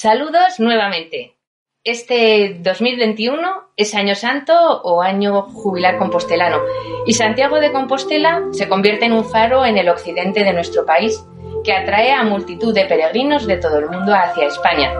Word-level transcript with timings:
Saludos 0.00 0.60
nuevamente. 0.60 1.34
Este 1.82 2.56
2021 2.60 3.72
es 3.76 3.96
Año 3.96 4.14
Santo 4.14 4.52
o 4.84 5.02
Año 5.02 5.42
Jubilar 5.42 5.98
Compostelano 5.98 6.60
y 7.04 7.14
Santiago 7.14 7.58
de 7.58 7.72
Compostela 7.72 8.44
se 8.52 8.68
convierte 8.68 9.06
en 9.06 9.12
un 9.12 9.24
faro 9.24 9.64
en 9.64 9.76
el 9.76 9.88
occidente 9.88 10.44
de 10.44 10.52
nuestro 10.52 10.86
país 10.86 11.26
que 11.64 11.72
atrae 11.72 12.12
a 12.12 12.22
multitud 12.22 12.72
de 12.72 12.84
peregrinos 12.84 13.44
de 13.48 13.56
todo 13.56 13.80
el 13.80 13.90
mundo 13.90 14.14
hacia 14.14 14.46
España. 14.46 14.94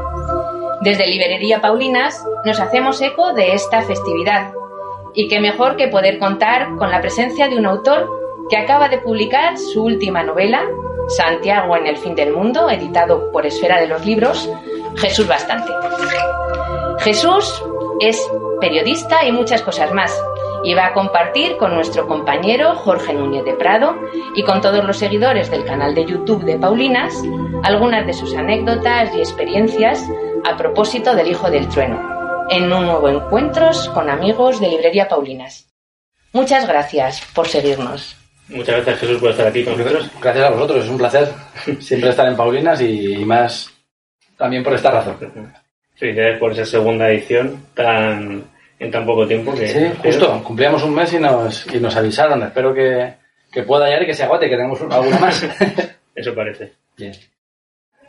Desde 0.80 1.06
Librería 1.06 1.60
Paulinas 1.60 2.26
nos 2.44 2.58
hacemos 2.58 3.00
eco 3.00 3.34
de 3.34 3.52
esta 3.52 3.82
festividad 3.82 4.52
y 5.14 5.28
qué 5.28 5.38
mejor 5.38 5.76
que 5.76 5.86
poder 5.86 6.18
contar 6.18 6.74
con 6.74 6.90
la 6.90 7.00
presencia 7.00 7.46
de 7.46 7.56
un 7.56 7.66
autor 7.66 8.08
que 8.50 8.56
acaba 8.56 8.88
de 8.88 8.98
publicar 8.98 9.58
su 9.58 9.84
última 9.84 10.24
novela, 10.24 10.64
Santiago 11.08 11.76
en 11.76 11.86
el 11.86 11.98
fin 11.98 12.16
del 12.16 12.32
mundo, 12.32 12.68
editado 12.68 13.30
por 13.30 13.46
Esfera 13.46 13.80
de 13.80 13.86
los 13.86 14.04
Libros, 14.04 14.50
Jesús 15.00 15.26
Bastante. 15.28 15.72
Jesús 17.00 17.62
es 18.00 18.20
periodista 18.60 19.24
y 19.24 19.32
muchas 19.32 19.62
cosas 19.62 19.92
más, 19.92 20.12
y 20.64 20.74
va 20.74 20.86
a 20.86 20.92
compartir 20.92 21.56
con 21.56 21.74
nuestro 21.74 22.06
compañero 22.08 22.74
Jorge 22.74 23.14
Núñez 23.14 23.44
de 23.44 23.54
Prado 23.54 23.94
y 24.34 24.42
con 24.42 24.60
todos 24.60 24.84
los 24.84 24.98
seguidores 24.98 25.50
del 25.50 25.64
canal 25.64 25.94
de 25.94 26.04
YouTube 26.04 26.44
de 26.44 26.58
Paulinas 26.58 27.14
algunas 27.62 28.06
de 28.06 28.12
sus 28.12 28.34
anécdotas 28.34 29.14
y 29.14 29.20
experiencias 29.20 30.04
a 30.44 30.56
propósito 30.56 31.14
del 31.14 31.28
Hijo 31.28 31.50
del 31.50 31.68
Trueno, 31.68 32.46
en 32.50 32.72
un 32.72 32.86
nuevo 32.86 33.08
Encuentros 33.08 33.88
con 33.90 34.10
amigos 34.10 34.60
de 34.60 34.68
Librería 34.68 35.08
Paulinas. 35.08 35.72
Muchas 36.32 36.66
gracias 36.66 37.22
por 37.34 37.46
seguirnos. 37.46 38.16
Muchas 38.48 38.76
gracias 38.76 39.00
Jesús 39.00 39.20
por 39.20 39.30
estar 39.30 39.46
aquí 39.46 39.64
con 39.64 39.78
nosotros. 39.78 40.10
Gracias 40.20 40.44
a 40.44 40.50
vosotros, 40.50 40.84
es 40.84 40.90
un 40.90 40.98
placer 40.98 41.28
siempre 41.80 42.10
estar 42.10 42.26
en 42.26 42.36
Paulinas 42.36 42.80
y 42.80 43.24
más 43.24 43.77
también 44.38 44.62
por 44.62 44.72
esta 44.72 44.90
razón. 44.90 45.16
Felicidades 45.94 46.38
por 46.38 46.52
esa 46.52 46.64
segunda 46.64 47.10
edición 47.10 47.66
tan 47.74 48.44
en 48.78 48.90
tan 48.90 49.04
poco 49.04 49.26
tiempo 49.26 49.52
que... 49.54 49.68
Sí, 49.68 49.90
justo, 50.02 50.42
cumplíamos 50.44 50.82
un 50.84 50.94
mes 50.94 51.12
y 51.12 51.18
nos, 51.18 51.66
y 51.74 51.80
nos 51.80 51.96
avisaron. 51.96 52.42
Espero 52.44 52.72
que, 52.72 53.12
que 53.50 53.62
pueda 53.64 53.86
llegar 53.86 54.04
y 54.04 54.06
que 54.06 54.14
se 54.14 54.22
aguante, 54.22 54.48
que 54.48 54.56
tenemos 54.56 54.80
alguna 54.80 55.18
más. 55.18 55.46
Eso 56.14 56.34
parece. 56.34 56.72
Bien. 56.96 57.12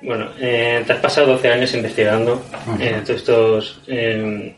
Bueno, 0.01 0.29
eh, 0.39 0.83
te 0.85 0.93
has 0.93 0.99
pasado 0.99 1.27
12 1.27 1.51
años 1.51 1.73
investigando 1.73 2.41
eh, 2.79 3.01
todos 3.03 3.19
estos 3.19 3.81
eh, 3.87 4.55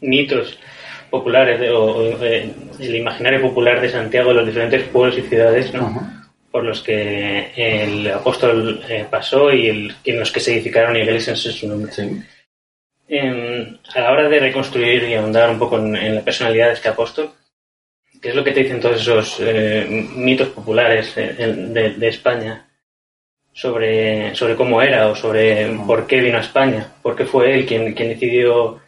mitos 0.00 0.58
populares 1.10 1.60
de, 1.60 1.70
o, 1.70 2.22
eh, 2.22 2.50
el 2.78 2.96
imaginario 2.96 3.42
popular 3.42 3.80
de 3.80 3.90
Santiago, 3.90 4.30
de 4.30 4.36
los 4.36 4.46
diferentes 4.46 4.82
pueblos 4.84 5.18
y 5.18 5.22
ciudades, 5.22 5.74
¿no? 5.74 6.15
Por 6.56 6.64
los 6.64 6.80
que 6.80 7.52
el 7.54 8.10
apóstol 8.10 8.80
eh, 8.88 9.06
pasó 9.10 9.52
y 9.52 9.66
el, 9.66 9.94
en 10.02 10.18
los 10.18 10.32
que 10.32 10.40
se 10.40 10.54
edificaron 10.54 10.96
iglesias 10.96 11.44
en 11.44 11.52
su 11.52 11.68
nombre. 11.68 11.92
Sí. 11.92 12.18
Eh, 13.10 13.76
a 13.94 14.00
la 14.00 14.10
hora 14.10 14.26
de 14.26 14.40
reconstruir 14.40 15.02
y 15.02 15.12
ahondar 15.12 15.50
un 15.50 15.58
poco 15.58 15.76
en, 15.76 15.94
en, 15.94 16.14
la 16.14 16.22
personalidad 16.22 16.68
de 16.68 16.72
este 16.72 16.88
apóstol, 16.88 17.30
¿qué 18.22 18.30
es 18.30 18.34
lo 18.34 18.42
que 18.42 18.52
te 18.52 18.62
dicen 18.62 18.80
todos 18.80 19.02
esos 19.02 19.36
eh, 19.40 19.86
mitos 20.16 20.48
populares 20.48 21.14
de, 21.14 21.94
de, 21.98 22.08
España 22.08 22.66
sobre, 23.52 24.34
sobre 24.34 24.56
cómo 24.56 24.80
era 24.80 25.08
o 25.08 25.14
sobre 25.14 25.76
por 25.86 26.06
qué 26.06 26.22
vino 26.22 26.38
a 26.38 26.40
España? 26.40 26.90
¿Por 27.02 27.14
qué 27.14 27.26
fue 27.26 27.52
él 27.52 27.66
quien, 27.66 27.92
quien 27.92 28.08
decidió 28.08 28.80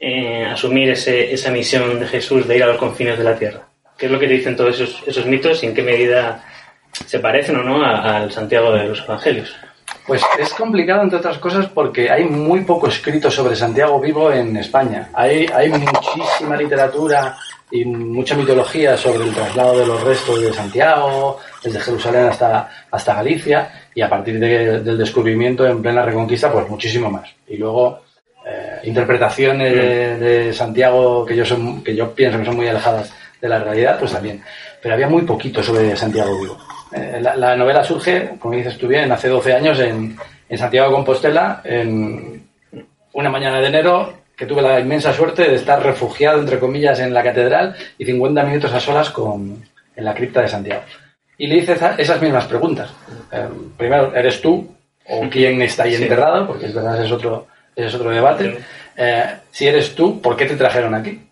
eh, 0.00 0.46
asumir 0.46 0.90
ese, 0.90 1.32
esa 1.32 1.52
misión 1.52 2.00
de 2.00 2.08
Jesús 2.08 2.48
de 2.48 2.56
ir 2.56 2.64
a 2.64 2.66
los 2.66 2.78
confines 2.78 3.16
de 3.16 3.22
la 3.22 3.38
tierra? 3.38 3.68
¿Qué 3.96 4.06
es 4.06 4.12
lo 4.12 4.18
que 4.18 4.26
te 4.26 4.34
dicen 4.34 4.56
todos 4.56 4.80
esos, 4.80 5.04
esos 5.06 5.26
mitos 5.26 5.62
y 5.62 5.66
en 5.66 5.74
qué 5.74 5.82
medida 5.82 6.44
se 6.92 7.18
parecen 7.18 7.56
o 7.56 7.62
no 7.62 7.84
al 7.84 8.30
Santiago 8.30 8.72
de 8.72 8.88
los 8.88 9.00
Evangelios? 9.00 9.54
Pues 10.06 10.22
es 10.38 10.54
complicado, 10.54 11.02
entre 11.02 11.18
otras 11.18 11.36
cosas, 11.38 11.66
porque 11.66 12.10
hay 12.10 12.24
muy 12.24 12.62
poco 12.62 12.88
escrito 12.88 13.30
sobre 13.30 13.54
Santiago 13.54 14.00
vivo 14.00 14.32
en 14.32 14.56
España. 14.56 15.10
Hay, 15.12 15.46
hay 15.54 15.68
muchísima 15.68 16.56
literatura 16.56 17.36
y 17.70 17.84
mucha 17.84 18.34
mitología 18.34 18.96
sobre 18.96 19.24
el 19.24 19.34
traslado 19.34 19.78
de 19.78 19.86
los 19.86 20.02
restos 20.02 20.40
de 20.40 20.52
Santiago, 20.52 21.38
desde 21.62 21.80
Jerusalén 21.80 22.26
hasta, 22.26 22.86
hasta 22.90 23.14
Galicia, 23.14 23.70
y 23.94 24.00
a 24.00 24.08
partir 24.08 24.40
de, 24.40 24.80
del 24.80 24.96
descubrimiento 24.96 25.66
en 25.66 25.82
plena 25.82 26.02
reconquista, 26.02 26.50
pues 26.50 26.66
muchísimo 26.68 27.10
más. 27.10 27.28
Y 27.46 27.58
luego, 27.58 28.00
eh, 28.46 28.80
interpretaciones 28.84 29.74
de, 29.74 30.16
de, 30.16 30.52
Santiago 30.54 31.26
que 31.26 31.36
yo, 31.36 31.44
son, 31.44 31.84
que 31.84 31.94
yo 31.94 32.14
pienso 32.14 32.38
que 32.38 32.46
son 32.46 32.56
muy 32.56 32.68
alejadas 32.68 33.12
de 33.40 33.48
la 33.48 33.58
realidad, 33.58 33.98
pues 33.98 34.12
también. 34.12 34.42
Pero 34.80 34.94
había 34.94 35.08
muy 35.08 35.22
poquito 35.22 35.62
sobre 35.62 35.94
Santiago 35.94 36.40
vivo. 36.40 36.56
Eh, 36.92 37.18
la, 37.20 37.36
la, 37.36 37.56
novela 37.56 37.84
surge, 37.84 38.30
como 38.38 38.54
dices 38.54 38.78
tú 38.78 38.88
bien, 38.88 39.10
hace 39.12 39.28
12 39.28 39.52
años 39.52 39.78
en, 39.80 40.16
en, 40.48 40.58
Santiago 40.58 40.88
de 40.88 40.94
Compostela, 40.94 41.60
en 41.64 42.48
una 43.12 43.30
mañana 43.30 43.60
de 43.60 43.66
enero, 43.66 44.12
que 44.36 44.46
tuve 44.46 44.62
la 44.62 44.80
inmensa 44.80 45.12
suerte 45.12 45.42
de 45.42 45.56
estar 45.56 45.82
refugiado, 45.82 46.40
entre 46.40 46.58
comillas, 46.58 47.00
en 47.00 47.12
la 47.12 47.22
catedral 47.22 47.74
y 47.98 48.04
50 48.04 48.44
minutos 48.44 48.72
a 48.72 48.80
solas 48.80 49.10
con, 49.10 49.64
en 49.96 50.04
la 50.04 50.14
cripta 50.14 50.42
de 50.42 50.48
Santiago. 50.48 50.82
Y 51.36 51.46
le 51.46 51.56
hice 51.56 51.72
esa, 51.72 51.94
esas 51.96 52.22
mismas 52.22 52.46
preguntas. 52.46 52.90
Eh, 53.32 53.48
primero, 53.76 54.14
¿eres 54.14 54.40
tú 54.40 54.74
o 55.08 55.28
quién 55.28 55.60
está 55.62 55.84
ahí 55.84 55.94
enterrado? 55.94 56.46
Porque 56.46 56.66
es 56.66 56.74
verdad, 56.74 56.96
ese 56.96 57.06
es 57.06 57.12
otro, 57.12 57.48
ese 57.74 57.88
es 57.88 57.94
otro 57.94 58.10
debate. 58.10 58.58
Eh, 58.96 59.24
si 59.50 59.66
eres 59.66 59.94
tú, 59.94 60.20
¿por 60.20 60.36
qué 60.36 60.46
te 60.46 60.56
trajeron 60.56 60.94
aquí? 60.94 61.27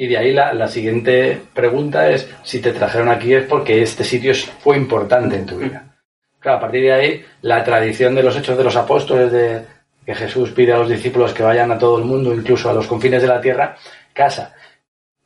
Y 0.00 0.06
de 0.06 0.16
ahí 0.16 0.32
la, 0.32 0.52
la, 0.54 0.68
siguiente 0.68 1.42
pregunta 1.52 2.08
es 2.08 2.30
si 2.44 2.60
te 2.60 2.70
trajeron 2.70 3.08
aquí 3.08 3.34
es 3.34 3.44
porque 3.46 3.82
este 3.82 4.04
sitio 4.04 4.32
fue 4.60 4.76
importante 4.76 5.34
en 5.34 5.44
tu 5.44 5.58
vida. 5.58 5.96
Claro, 6.38 6.58
a 6.58 6.60
partir 6.60 6.82
de 6.82 6.92
ahí, 6.92 7.24
la 7.42 7.64
tradición 7.64 8.14
de 8.14 8.22
los 8.22 8.36
hechos 8.36 8.56
de 8.56 8.62
los 8.62 8.76
apóstoles, 8.76 9.32
de 9.32 9.60
que 10.06 10.14
Jesús 10.14 10.52
pide 10.52 10.72
a 10.72 10.78
los 10.78 10.88
discípulos 10.88 11.34
que 11.34 11.42
vayan 11.42 11.72
a 11.72 11.78
todo 11.78 11.98
el 11.98 12.04
mundo, 12.04 12.32
incluso 12.32 12.70
a 12.70 12.74
los 12.74 12.86
confines 12.86 13.22
de 13.22 13.26
la 13.26 13.40
tierra, 13.40 13.76
casa. 14.12 14.54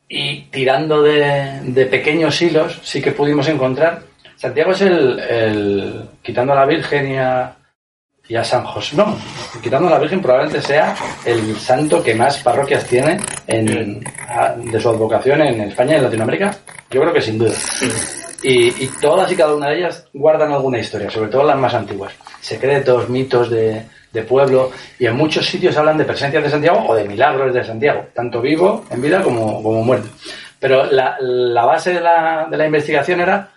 Y 0.09 0.45
tirando 0.45 1.03
de, 1.03 1.61
de 1.65 1.85
pequeños 1.85 2.41
hilos, 2.41 2.81
sí 2.83 3.03
que 3.03 3.13
pudimos 3.13 3.47
encontrar. 3.49 4.01
Santiago 4.37 4.73
es 4.73 4.81
el, 4.81 5.21
el 5.21 6.03
quitando 6.23 6.55
a 6.55 6.57
la 6.57 6.65
Virgen 6.65 7.13
y 7.13 7.19
a, 7.19 7.55
y 8.29 8.37
a 8.37 8.45
San 8.45 8.65
José. 8.65 8.97
No, 8.97 9.17
quitando 9.63 9.89
a 9.89 9.93
la 9.93 9.99
Virgen 9.99 10.23
probablemente 10.23 10.67
sea 10.67 10.95
el 11.25 11.57
santo 11.57 12.03
que 12.03 12.15
más 12.15 12.39
parroquias 12.39 12.85
tiene 12.87 13.21
en, 13.47 14.03
a, 14.29 14.51
de 14.51 14.81
su 14.81 14.89
advocación 14.89 15.43
en 15.43 15.61
España 15.63 15.95
y 15.95 15.97
en 15.99 16.05
Latinoamérica. 16.05 16.57
Yo 16.91 17.01
creo 17.01 17.13
que 17.13 17.21
sin 17.21 17.39
duda. 17.39 17.53
Y, 18.43 18.85
y, 18.85 18.91
todas 19.01 19.31
y 19.31 19.37
cada 19.37 19.55
una 19.55 19.69
de 19.69 19.79
ellas 19.79 20.07
guardan 20.13 20.53
alguna 20.53 20.79
historia, 20.79 21.11
sobre 21.11 21.31
todo 21.31 21.45
las 21.45 21.59
más 21.59 21.75
antiguas. 21.75 22.13
Secretos, 22.41 23.09
mitos 23.09 23.51
de, 23.51 23.85
de 24.13 24.23
pueblo, 24.23 24.71
y 24.99 25.07
en 25.07 25.17
muchos 25.17 25.47
sitios 25.47 25.77
hablan 25.77 25.97
de 25.99 26.05
presencias 26.05 26.43
de 26.43 26.51
Santiago 26.51 26.85
o 26.89 26.95
de 26.95 27.05
milagros 27.05 27.55
de 27.55 27.65
Santiago, 27.65 28.07
tanto 28.15 28.41
vivo 28.41 28.85
en 28.91 29.01
vida 29.01 29.23
como, 29.23 29.63
como 29.63 29.85
muerto. 29.85 30.09
Pero 30.59 30.87
la, 30.87 31.17
la 31.21 31.65
base 31.65 31.93
de 31.93 32.01
la, 32.01 32.47
de 32.51 32.57
la 32.57 32.67
investigación 32.67 33.21
era 33.21 33.49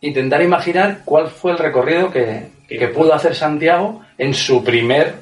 intentar 0.00 0.42
imaginar 0.42 1.00
cuál 1.04 1.28
fue 1.28 1.52
el 1.52 1.58
recorrido 1.58 2.10
que, 2.10 2.59
que 2.78 2.88
pudo 2.88 3.14
hacer 3.14 3.34
Santiago 3.34 4.02
en 4.18 4.34
su 4.34 4.62
primer 4.62 5.14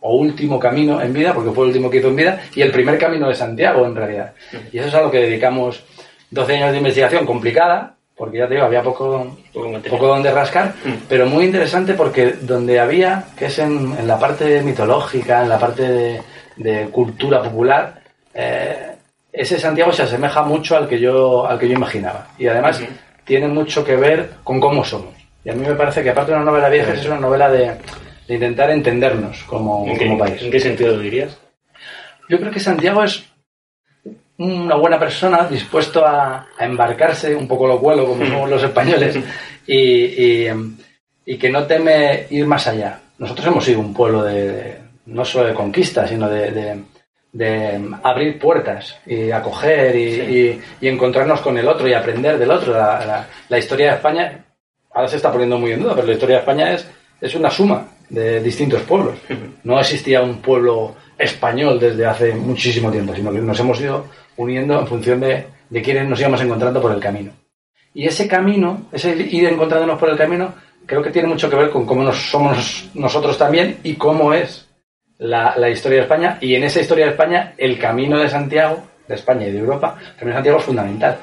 o 0.00 0.16
último 0.16 0.58
camino 0.58 1.00
en 1.00 1.12
vida, 1.12 1.34
porque 1.34 1.50
fue 1.50 1.64
el 1.64 1.68
último 1.68 1.90
que 1.90 1.98
hizo 1.98 2.08
en 2.08 2.16
vida, 2.16 2.40
y 2.54 2.62
el 2.62 2.72
primer 2.72 2.98
camino 2.98 3.28
de 3.28 3.34
Santiago 3.34 3.84
en 3.84 3.94
realidad. 3.94 4.32
Y 4.72 4.78
eso 4.78 4.88
es 4.88 4.94
a 4.94 5.02
lo 5.02 5.10
que 5.10 5.18
dedicamos 5.18 5.84
12 6.30 6.56
años 6.56 6.72
de 6.72 6.78
investigación 6.78 7.26
complicada, 7.26 7.94
porque 8.16 8.38
ya 8.38 8.46
te 8.46 8.54
digo, 8.54 8.66
había 8.66 8.82
poco, 8.82 9.38
poco 9.52 10.06
donde 10.06 10.30
rascar, 10.30 10.74
pero 11.08 11.26
muy 11.26 11.46
interesante 11.46 11.94
porque 11.94 12.34
donde 12.40 12.78
había, 12.78 13.24
que 13.36 13.46
es 13.46 13.58
en, 13.58 13.96
en 13.98 14.06
la 14.06 14.18
parte 14.18 14.62
mitológica, 14.62 15.42
en 15.42 15.48
la 15.48 15.58
parte 15.58 15.88
de, 15.88 16.22
de 16.56 16.88
cultura 16.88 17.42
popular, 17.42 18.00
eh, 18.34 18.90
ese 19.32 19.58
Santiago 19.58 19.92
se 19.92 20.02
asemeja 20.02 20.42
mucho 20.42 20.76
al 20.76 20.88
que 20.88 20.98
yo, 20.98 21.46
al 21.46 21.58
que 21.58 21.68
yo 21.68 21.74
imaginaba. 21.74 22.28
Y 22.38 22.46
además 22.46 22.82
tiene 23.24 23.48
mucho 23.48 23.84
que 23.84 23.96
ver 23.96 24.30
con 24.44 24.60
cómo 24.60 24.84
somos. 24.84 25.14
Y 25.44 25.50
a 25.50 25.54
mí 25.54 25.66
me 25.66 25.74
parece 25.74 26.02
que 26.02 26.10
aparte 26.10 26.32
de 26.32 26.36
una 26.36 26.50
novela 26.50 26.68
vieja, 26.68 26.92
es 26.92 27.06
una 27.06 27.18
novela 27.18 27.50
de, 27.50 27.72
de 28.28 28.34
intentar 28.34 28.70
entendernos 28.70 29.42
como, 29.44 29.86
¿En 29.86 29.98
qué, 29.98 30.06
como 30.06 30.18
país. 30.18 30.42
¿En 30.42 30.50
qué 30.50 30.60
sentido 30.60 30.96
lo 30.96 30.98
dirías? 31.00 31.38
Yo 32.28 32.38
creo 32.38 32.52
que 32.52 32.60
Santiago 32.60 33.02
es 33.02 33.24
una 34.38 34.76
buena 34.76 34.98
persona 34.98 35.46
dispuesto 35.46 36.04
a, 36.04 36.46
a 36.58 36.64
embarcarse, 36.64 37.34
un 37.34 37.48
poco 37.48 37.66
lo 37.66 37.80
cuelo 37.80 38.06
como 38.06 38.24
somos 38.24 38.50
los 38.50 38.62
españoles, 38.62 39.18
y, 39.66 39.76
y, 39.76 40.48
y, 41.26 41.36
que 41.38 41.50
no 41.50 41.66
teme 41.66 42.26
ir 42.30 42.46
más 42.46 42.66
allá. 42.66 43.00
Nosotros 43.18 43.46
hemos 43.48 43.64
sido 43.64 43.80
un 43.80 43.92
pueblo 43.92 44.22
de, 44.22 44.52
de 44.52 44.78
no 45.06 45.24
solo 45.24 45.48
de 45.48 45.54
conquista, 45.54 46.06
sino 46.06 46.28
de, 46.28 46.50
de, 46.52 46.82
de 47.32 47.90
abrir 48.02 48.38
puertas 48.38 48.98
y 49.06 49.30
acoger 49.30 49.96
y, 49.96 50.14
sí. 50.14 50.60
y, 50.80 50.88
encontrarnos 50.88 51.40
con 51.40 51.58
el 51.58 51.68
otro 51.68 51.88
y 51.88 51.94
aprender 51.94 52.38
del 52.38 52.50
otro. 52.50 52.72
La, 52.72 53.04
la, 53.04 53.26
la 53.48 53.58
historia 53.58 53.90
de 53.90 53.96
España 53.96 54.44
ahora 54.92 55.08
se 55.08 55.16
está 55.16 55.30
poniendo 55.30 55.58
muy 55.58 55.72
en 55.72 55.82
duda, 55.82 55.94
pero 55.94 56.06
la 56.06 56.12
historia 56.12 56.36
de 56.36 56.40
España 56.40 56.72
es, 56.72 56.86
es 57.20 57.34
una 57.34 57.50
suma 57.50 57.86
de 58.08 58.40
distintos 58.40 58.82
pueblos. 58.82 59.14
No 59.62 59.78
existía 59.78 60.22
un 60.22 60.40
pueblo 60.40 60.96
español 61.18 61.78
desde 61.78 62.06
hace 62.06 62.34
muchísimo 62.34 62.90
tiempo, 62.90 63.14
sino 63.14 63.32
que 63.32 63.38
nos 63.38 63.60
hemos 63.60 63.80
ido 63.80 64.06
uniendo 64.36 64.80
en 64.80 64.86
función 64.86 65.20
de, 65.20 65.46
de 65.68 65.82
quienes 65.82 66.08
nos 66.08 66.18
íbamos 66.18 66.40
encontrando 66.40 66.80
por 66.80 66.92
el 66.92 67.00
camino. 67.00 67.32
Y 67.92 68.06
ese 68.06 68.26
camino, 68.26 68.86
ese 68.92 69.14
ir 69.16 69.46
encontrándonos 69.46 69.98
por 69.98 70.08
el 70.08 70.16
camino, 70.16 70.54
creo 70.86 71.02
que 71.02 71.10
tiene 71.10 71.28
mucho 71.28 71.50
que 71.50 71.56
ver 71.56 71.70
con 71.70 71.86
cómo 71.86 72.10
somos 72.12 72.90
nosotros 72.94 73.36
también 73.36 73.78
y 73.82 73.94
cómo 73.94 74.32
es 74.32 74.68
la, 75.18 75.56
la 75.56 75.68
historia 75.68 75.98
de 75.98 76.02
España 76.02 76.38
y 76.40 76.54
en 76.54 76.64
esa 76.64 76.80
historia 76.80 77.06
de 77.06 77.10
España 77.12 77.52
el 77.58 77.78
camino 77.78 78.18
de 78.18 78.28
Santiago, 78.28 78.82
de 79.06 79.14
España 79.14 79.46
y 79.46 79.52
de 79.52 79.58
Europa, 79.58 79.96
el 79.98 80.16
camino 80.16 80.30
de 80.30 80.34
Santiago 80.34 80.58
es 80.58 80.64
fundamental. 80.64 81.18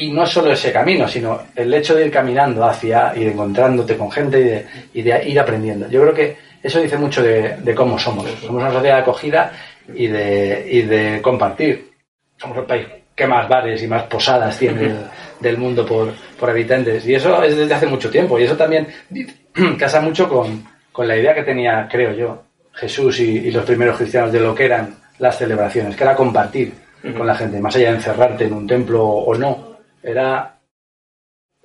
Y 0.00 0.10
no 0.12 0.24
solo 0.26 0.52
ese 0.52 0.70
camino, 0.72 1.08
sino 1.08 1.40
el 1.56 1.74
hecho 1.74 1.94
de 1.94 2.06
ir 2.06 2.12
caminando 2.12 2.64
hacia, 2.64 3.12
ir 3.16 3.26
encontrándote 3.28 3.96
con 3.96 4.10
gente 4.12 4.38
y 4.40 4.44
de, 4.44 4.66
y 4.94 5.02
de 5.02 5.28
ir 5.28 5.40
aprendiendo. 5.40 5.88
Yo 5.88 6.02
creo 6.02 6.14
que 6.14 6.36
eso 6.62 6.80
dice 6.80 6.96
mucho 6.96 7.20
de, 7.22 7.56
de 7.56 7.74
cómo 7.74 7.98
somos. 7.98 8.26
Somos 8.40 8.62
una 8.62 8.70
sociedad 8.72 8.96
de 8.96 9.02
acogida 9.02 9.52
y 9.92 10.06
de, 10.06 10.66
y 10.70 10.82
de 10.82 11.20
compartir. 11.20 11.90
Somos 12.36 12.58
el 12.58 12.64
país 12.64 12.86
que 13.14 13.26
más 13.26 13.48
bares 13.48 13.82
y 13.82 13.88
más 13.88 14.04
posadas 14.04 14.56
tiene 14.56 14.84
el- 14.86 14.96
del 15.40 15.58
mundo 15.58 15.84
por, 15.84 16.12
por 16.38 16.48
habitantes. 16.50 17.04
Y 17.06 17.14
eso 17.16 17.42
es 17.42 17.56
desde 17.56 17.74
hace 17.74 17.86
mucho 17.86 18.08
tiempo. 18.08 18.38
Y 18.38 18.44
eso 18.44 18.56
también 18.56 18.86
casa 19.78 20.00
mucho 20.00 20.28
con, 20.28 20.64
con 20.92 21.08
la 21.08 21.16
idea 21.16 21.34
que 21.34 21.42
tenía, 21.42 21.88
creo 21.90 22.12
yo, 22.12 22.42
Jesús 22.72 23.18
y, 23.18 23.38
y 23.38 23.50
los 23.50 23.64
primeros 23.64 23.96
cristianos 23.96 24.30
de 24.32 24.38
lo 24.40 24.54
que 24.54 24.66
eran 24.66 24.94
las 25.18 25.36
celebraciones, 25.38 25.96
que 25.96 26.04
era 26.04 26.14
compartir 26.14 26.72
con 27.16 27.26
la 27.26 27.34
gente, 27.34 27.58
más 27.60 27.74
allá 27.74 27.90
de 27.90 27.96
encerrarte 27.96 28.44
en 28.44 28.52
un 28.52 28.66
templo 28.66 29.04
o 29.04 29.34
no, 29.36 29.67
era 30.10 30.58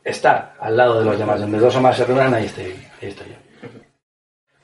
estar 0.03 0.55
al 0.59 0.75
lado 0.77 0.99
de 0.99 1.05
los 1.05 1.17
demás, 1.17 1.39
donde 1.39 1.57
dos 1.59 1.75
o 1.75 1.81
más 1.81 1.95
se 1.97 2.05
reúnan, 2.05 2.33
ahí 2.33 2.45
estoy, 2.45 2.65
ahí 3.01 3.07
estoy 3.09 3.27
yo. 3.27 3.69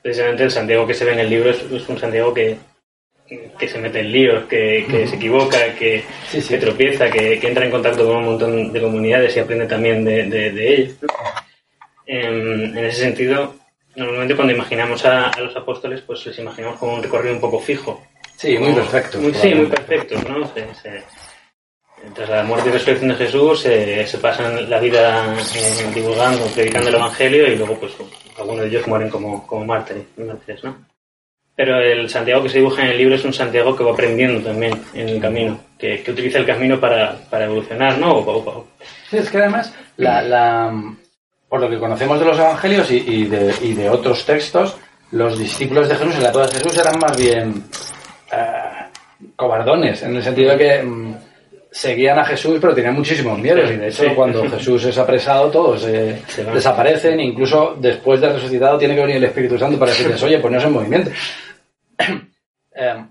Precisamente 0.02 0.44
el 0.44 0.50
Santiago 0.50 0.86
que 0.86 0.94
se 0.94 1.04
ve 1.04 1.12
en 1.12 1.20
el 1.20 1.30
libro 1.30 1.50
es, 1.50 1.62
es 1.62 1.88
un 1.88 1.98
Santiago 1.98 2.32
que, 2.32 2.56
que 3.58 3.68
se 3.68 3.78
mete 3.78 4.00
en 4.00 4.12
líos, 4.12 4.44
que, 4.46 4.86
que 4.90 5.06
se 5.06 5.16
equivoca, 5.16 5.74
que, 5.74 6.04
Sí, 6.28 6.40
sí. 6.40 6.48
que 6.48 6.58
tropieza, 6.58 7.10
que, 7.10 7.38
que 7.38 7.48
entra 7.48 7.64
en 7.64 7.70
contacto 7.70 8.06
con 8.06 8.16
un 8.16 8.24
montón 8.24 8.72
de 8.72 8.80
comunidades 8.80 9.36
y 9.36 9.40
aprende 9.40 9.66
también 9.66 10.04
de, 10.04 10.24
de, 10.24 10.50
de 10.52 10.74
ellos. 10.74 10.96
¿no? 11.02 11.08
En, 12.06 12.76
en 12.76 12.84
ese 12.86 13.02
sentido, 13.02 13.54
normalmente 13.94 14.34
cuando 14.34 14.52
imaginamos 14.54 15.04
a, 15.04 15.28
a 15.28 15.40
los 15.40 15.54
apóstoles, 15.56 16.00
pues 16.02 16.24
les 16.26 16.38
imaginamos 16.38 16.78
como 16.78 16.94
un 16.94 17.02
recorrido 17.02 17.34
un 17.34 17.40
poco 17.40 17.60
fijo. 17.60 18.02
Sí, 18.36 18.56
muy 18.58 18.72
perfecto. 18.72 19.18
Muy- 19.20 19.34
sí, 19.34 19.54
muy 19.54 19.66
perfecto, 19.66 20.16
¿no? 20.28 20.46
Se- 20.54 20.74
se- 20.74 21.04
tras 22.14 22.28
la 22.28 22.42
muerte 22.42 22.68
y 22.68 22.72
resurrección 22.72 23.10
de 23.10 23.14
Jesús 23.16 23.60
se, 23.60 24.06
se 24.06 24.18
pasan 24.18 24.68
la 24.68 24.78
vida 24.80 25.34
eh, 25.54 25.90
divulgando, 25.94 26.44
predicando 26.46 26.88
el 26.88 26.94
Evangelio 26.96 27.46
y 27.52 27.56
luego 27.56 27.78
pues 27.78 27.92
algunos 28.38 28.60
de 28.62 28.68
ellos 28.68 28.86
mueren 28.86 29.08
como, 29.10 29.46
como 29.46 29.64
mártires, 29.64 30.04
¿no? 30.16 30.76
Pero 31.54 31.78
el 31.78 32.08
Santiago 32.08 32.42
que 32.42 32.48
se 32.48 32.58
dibuja 32.58 32.82
en 32.82 32.88
el 32.92 32.98
libro 32.98 33.14
es 33.16 33.24
un 33.24 33.34
Santiago 33.34 33.76
que 33.76 33.84
va 33.84 33.92
aprendiendo 33.92 34.40
también 34.42 34.80
en 34.94 35.08
el 35.10 35.20
camino, 35.20 35.60
que, 35.78 36.02
que 36.02 36.10
utiliza 36.10 36.38
el 36.38 36.46
camino 36.46 36.80
para, 36.80 37.16
para 37.28 37.44
evolucionar, 37.44 37.98
¿no? 37.98 38.12
O- 38.12 38.30
o- 38.32 38.48
o- 38.58 38.68
Sí, 39.10 39.18
es 39.18 39.28
que 39.28 39.38
además, 39.38 39.74
la, 39.98 40.22
la- 40.22 40.82
por 41.48 41.60
lo 41.60 41.68
que 41.68 41.78
conocemos 41.78 42.18
de 42.18 42.24
los 42.24 42.38
evangelios 42.38 42.90
y, 42.92 42.96
y 43.06 43.24
de, 43.26 43.54
y 43.60 43.74
de 43.74 43.90
otros 43.90 44.24
textos, 44.24 44.76
los 45.10 45.38
discípulos 45.38 45.88
de 45.88 45.96
Jesús 45.96 46.14
en 46.14 46.22
la 46.22 46.28
época 46.30 46.46
de 46.46 46.52
Jesús 46.54 46.78
eran 46.78 46.98
más 46.98 47.16
bien 47.16 47.64
eh, 48.32 49.26
cobardones, 49.36 50.02
en 50.02 50.16
el 50.16 50.22
sentido 50.22 50.52
de 50.52 50.58
que 50.58 50.82
mm, 50.82 51.14
seguían 51.72 52.18
a 52.18 52.24
Jesús, 52.24 52.58
pero 52.60 52.74
tenían 52.74 52.94
muchísimos 52.94 53.38
miedos. 53.38 53.70
Y 53.70 53.76
de 53.76 53.88
hecho, 53.88 54.04
Sí. 54.04 54.10
cuando 54.14 54.48
Jesús 54.50 54.84
es 54.84 54.98
apresado, 54.98 55.50
todos 55.50 55.84
eh, 55.86 56.20
desaparecen. 56.52 57.20
Incluso 57.20 57.76
después 57.78 58.20
de 58.20 58.32
resucitado, 58.32 58.76
tiene 58.78 58.94
que 58.94 59.00
venir 59.02 59.16
el 59.16 59.24
Espíritu 59.24 59.56
Santo 59.58 59.78
para 59.78 59.92
decirles, 59.92 60.22
oye, 60.24 60.38
poneos 60.38 60.64
en 60.64 60.72
movimiento. 60.72 61.10
Eh, 62.72 63.04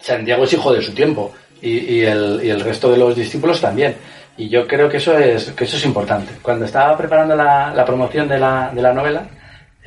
Santiago 0.00 0.44
es 0.44 0.52
hijo 0.52 0.72
de 0.72 0.82
su 0.82 0.92
tiempo 0.92 1.32
y, 1.62 1.78
y 1.94 2.00
el, 2.04 2.40
y 2.42 2.50
el 2.50 2.60
resto 2.60 2.90
de 2.90 2.98
los 2.98 3.14
discípulos 3.16 3.60
también. 3.60 3.94
Y 4.36 4.48
yo 4.48 4.66
creo 4.66 4.88
que 4.88 4.98
eso 4.98 5.16
es, 5.18 5.52
que 5.52 5.64
eso 5.64 5.76
es 5.76 5.84
importante. 5.86 6.34
Cuando 6.42 6.64
estaba 6.64 6.96
preparando 6.96 7.34
la, 7.34 7.72
la 7.74 7.84
promoción 7.84 8.28
de 8.28 8.38
la, 8.38 8.70
de 8.74 8.82
la 8.82 8.92
novela, 8.92 9.26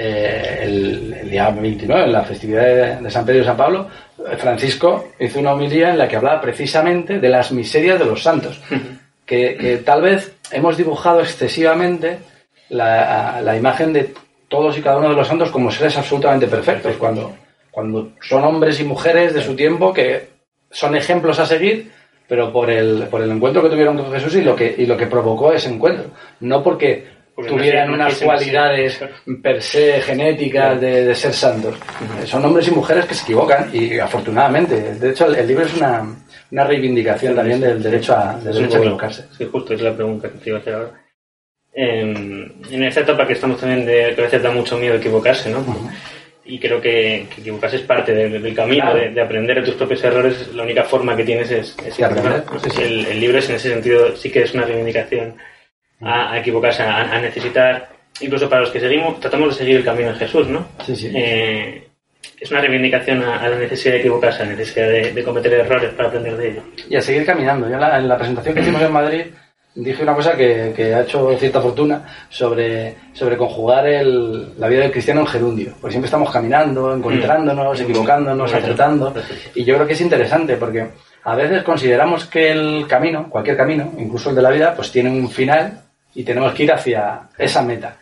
eh, 0.03 0.63
el, 0.63 1.13
el 1.21 1.29
día 1.29 1.49
29, 1.51 2.05
en 2.05 2.11
la 2.11 2.23
festividad 2.23 2.63
de, 2.63 2.95
de 3.03 3.11
San 3.11 3.23
Pedro 3.23 3.41
y 3.41 3.45
San 3.45 3.57
Pablo, 3.57 3.87
Francisco 4.37 5.09
hizo 5.19 5.39
una 5.39 5.53
homilía 5.53 5.91
en 5.91 5.97
la 5.99 6.07
que 6.07 6.15
hablaba 6.15 6.41
precisamente 6.41 7.19
de 7.19 7.29
las 7.29 7.51
miserias 7.51 7.99
de 7.99 8.05
los 8.05 8.23
santos. 8.23 8.59
que, 9.25 9.55
que 9.57 9.77
tal 9.77 10.01
vez 10.01 10.35
hemos 10.51 10.75
dibujado 10.75 11.21
excesivamente 11.21 12.17
la, 12.69 13.41
la 13.41 13.55
imagen 13.55 13.93
de 13.93 14.13
todos 14.47 14.75
y 14.77 14.81
cada 14.81 14.97
uno 14.97 15.09
de 15.09 15.15
los 15.15 15.27
santos 15.27 15.51
como 15.51 15.71
seres 15.71 15.97
absolutamente 15.97 16.47
perfectos, 16.47 16.97
cuando, 16.97 17.35
cuando 17.69 18.13
son 18.21 18.43
hombres 18.43 18.79
y 18.79 18.83
mujeres 18.83 19.33
de 19.33 19.41
su 19.41 19.55
tiempo 19.55 19.93
que 19.93 20.29
son 20.71 20.95
ejemplos 20.95 21.39
a 21.39 21.45
seguir, 21.45 21.91
pero 22.27 22.51
por 22.51 22.69
el, 22.69 23.07
por 23.09 23.21
el 23.21 23.31
encuentro 23.31 23.61
que 23.61 23.69
tuvieron 23.69 23.97
con 23.97 24.11
Jesús 24.11 24.35
y 24.35 24.41
lo 24.41 24.55
que, 24.55 24.73
y 24.77 24.85
lo 24.85 24.97
que 24.97 25.07
provocó 25.07 25.53
ese 25.53 25.69
encuentro. 25.69 26.05
No 26.39 26.63
Porque 26.63 27.20
tuvieran 27.47 27.91
unas 27.93 28.15
cualidades 28.19 28.99
per 29.41 29.61
se 29.61 30.01
genéticas 30.01 30.79
de, 30.79 31.05
de 31.05 31.15
ser 31.15 31.33
santos. 31.33 31.75
Son 32.25 32.43
hombres 32.45 32.67
y 32.67 32.71
mujeres 32.71 33.05
que 33.05 33.13
se 33.15 33.23
equivocan 33.23 33.69
y 33.73 33.97
afortunadamente. 33.99 34.95
De 34.95 35.09
hecho, 35.11 35.25
el, 35.27 35.35
el 35.35 35.47
libro 35.47 35.65
es 35.65 35.73
una, 35.75 36.03
una 36.51 36.63
reivindicación 36.63 37.35
también 37.35 37.59
del 37.59 37.81
derecho 37.81 38.15
a, 38.15 38.37
del 38.39 38.49
Es 38.49 38.55
derecho 38.55 38.77
a 38.77 38.79
equivocarse. 38.81 39.25
Sí, 39.37 39.47
justo 39.51 39.73
es 39.73 39.81
la 39.81 39.93
pregunta 39.95 40.29
que 40.29 40.37
te 40.37 40.49
iba 40.49 40.57
a 40.57 40.61
hacer 40.61 40.73
ahora. 40.73 40.91
En, 41.73 42.53
en 42.69 42.83
esta 42.83 42.99
etapa 43.01 43.25
que 43.25 43.33
estamos 43.33 43.59
también 43.59 43.85
de 43.85 44.13
que 44.13 44.21
a 44.21 44.25
veces 44.25 44.43
da 44.43 44.51
mucho 44.51 44.77
miedo 44.77 44.95
equivocarse, 44.95 45.49
¿no? 45.49 45.63
Y 46.43 46.59
creo 46.59 46.81
que, 46.81 47.27
que 47.33 47.39
equivocarse 47.41 47.77
es 47.77 47.83
parte 47.83 48.13
del, 48.13 48.41
del 48.41 48.53
camino, 48.55 48.83
Claro. 48.85 48.99
de, 48.99 49.09
de 49.11 49.21
aprender 49.21 49.57
de 49.59 49.63
tus 49.67 49.75
propios 49.75 50.03
errores. 50.03 50.53
La 50.53 50.63
única 50.63 50.83
forma 50.83 51.15
que 51.15 51.23
tienes 51.23 51.49
es, 51.51 51.77
es 51.85 51.93
sí. 51.95 52.03
El, 52.81 53.05
el 53.05 53.19
libro 53.21 53.37
es 53.37 53.47
en 53.49 53.55
ese 53.55 53.69
sentido 53.69 54.15
sí 54.17 54.29
que 54.29 54.41
es 54.41 54.53
una 54.53 54.65
reivindicación 54.65 55.35
a, 56.01 56.31
a 56.33 56.39
equivocarse, 56.39 56.83
a, 56.83 57.01
a 57.13 57.19
necesitar, 57.21 57.89
incluso 58.19 58.49
para 58.49 58.61
los 58.61 58.71
que 58.71 58.79
seguimos, 58.79 59.19
tratamos 59.19 59.49
de 59.49 59.55
seguir 59.55 59.77
el 59.77 59.83
camino 59.85 60.09
de 60.13 60.19
Jesús, 60.19 60.47
¿no? 60.47 60.65
Sí, 60.85 60.95
sí. 60.95 61.11
Eh, 61.15 61.87
es 62.39 62.49
una 62.51 62.61
reivindicación 62.61 63.23
a, 63.23 63.37
a 63.39 63.49
la 63.49 63.57
necesidad 63.57 63.93
de 63.93 63.99
equivocarse, 63.99 64.43
a 64.43 64.45
la 64.45 64.51
necesidad 64.53 64.87
de, 64.87 65.13
de 65.13 65.23
cometer 65.23 65.53
errores 65.53 65.91
para 65.93 66.09
aprender 66.09 66.35
de 66.37 66.49
ellos. 66.51 66.63
y 66.89 66.95
a 66.95 67.01
seguir 67.01 67.25
caminando. 67.25 67.67
Yo 67.67 67.75
en 67.75 67.81
la, 67.81 67.97
en 67.99 68.07
la 68.07 68.17
presentación 68.17 68.55
que 68.55 68.61
hicimos 68.61 68.81
en 68.81 68.91
Madrid 68.91 69.21
dije 69.73 70.03
una 70.03 70.13
cosa 70.15 70.35
que, 70.35 70.73
que 70.75 70.93
ha 70.93 71.01
hecho 71.01 71.33
cierta 71.37 71.61
fortuna 71.61 72.03
sobre, 72.29 72.95
sobre 73.13 73.37
conjugar 73.37 73.87
el, 73.87 74.59
la 74.59 74.67
vida 74.67 74.81
del 74.81 74.91
cristiano 74.91 75.21
en 75.21 75.27
gerundio. 75.27 75.73
Porque 75.79 75.91
siempre 75.93 76.07
estamos 76.07 76.29
caminando, 76.31 76.93
encontrándonos, 76.95 77.79
Mm. 77.79 77.83
equivocándonos, 77.83 78.51
Mm. 78.51 78.55
acertando. 78.55 79.13
Y 79.55 79.63
yo 79.63 79.75
creo 79.75 79.87
que 79.87 79.93
es 79.93 80.01
interesante 80.01 80.57
porque 80.57 80.87
a 81.23 81.35
veces 81.35 81.63
consideramos 81.63 82.25
que 82.25 82.51
el 82.51 82.85
camino, 82.87 83.29
cualquier 83.29 83.55
camino, 83.55 83.93
incluso 83.97 84.31
el 84.31 84.35
de 84.35 84.41
la 84.41 84.49
vida, 84.49 84.73
pues 84.75 84.91
tiene 84.91 85.09
un 85.11 85.29
final 85.29 85.79
y 86.15 86.23
tenemos 86.23 86.53
que 86.53 86.63
ir 86.63 86.71
hacia 86.71 87.21
esa 87.37 87.61
meta. 87.61 87.97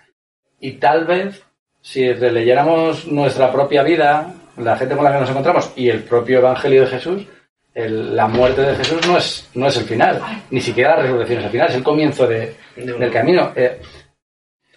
Y 0.60 0.74
tal 0.74 1.06
vez, 1.06 1.42
si 1.82 2.12
releyéramos 2.12 3.08
nuestra 3.08 3.52
propia 3.52 3.84
vida, 3.84 4.34
la 4.58 4.78
gente 4.78 4.96
con 4.96 5.06
la 5.06 5.14
que 5.14 5.20
nos 5.22 5.30
encontramos 5.30 5.72
y 5.76 5.90
el 5.90 6.04
propio 6.04 6.40
Evangelio 6.40 6.82
de 6.82 6.88
Jesús, 6.88 7.26
el- 7.74 8.16
la 8.16 8.28
muerte 8.28 8.62
de 8.62 8.76
Jesús 8.76 9.08
no 9.08 9.18
es, 9.18 9.50
no 9.54 9.68
es 9.68 9.78
el 9.78 9.86
final, 9.86 10.20
ni 10.52 10.60
siquiera 10.60 10.96
la 10.98 11.04
resurrección 11.04 11.40
es 11.40 11.46
el 11.46 11.52
final, 11.52 11.70
es 11.70 11.76
el 11.76 11.84
comienzo 11.84 12.28
de- 12.28 12.56
del 12.76 13.12
camino. 13.12 13.54
Eh, 13.56 13.80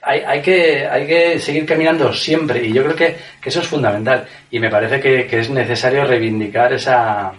hay, 0.02 0.20
hay, 0.20 0.42
que, 0.42 0.86
hay 0.86 1.06
que 1.06 1.38
seguir 1.38 1.64
caminando 1.64 2.12
siempre 2.12 2.64
y 2.64 2.72
yo 2.72 2.82
creo 2.84 2.96
que, 2.96 3.16
que 3.40 3.48
eso 3.48 3.60
es 3.60 3.66
fundamental 3.68 4.26
y 4.50 4.58
me 4.58 4.68
parece 4.70 5.00
que, 5.00 5.26
que 5.26 5.38
es 5.40 5.50
necesario 5.50 6.04
reivindicar 6.04 6.72
esa, 6.72 7.32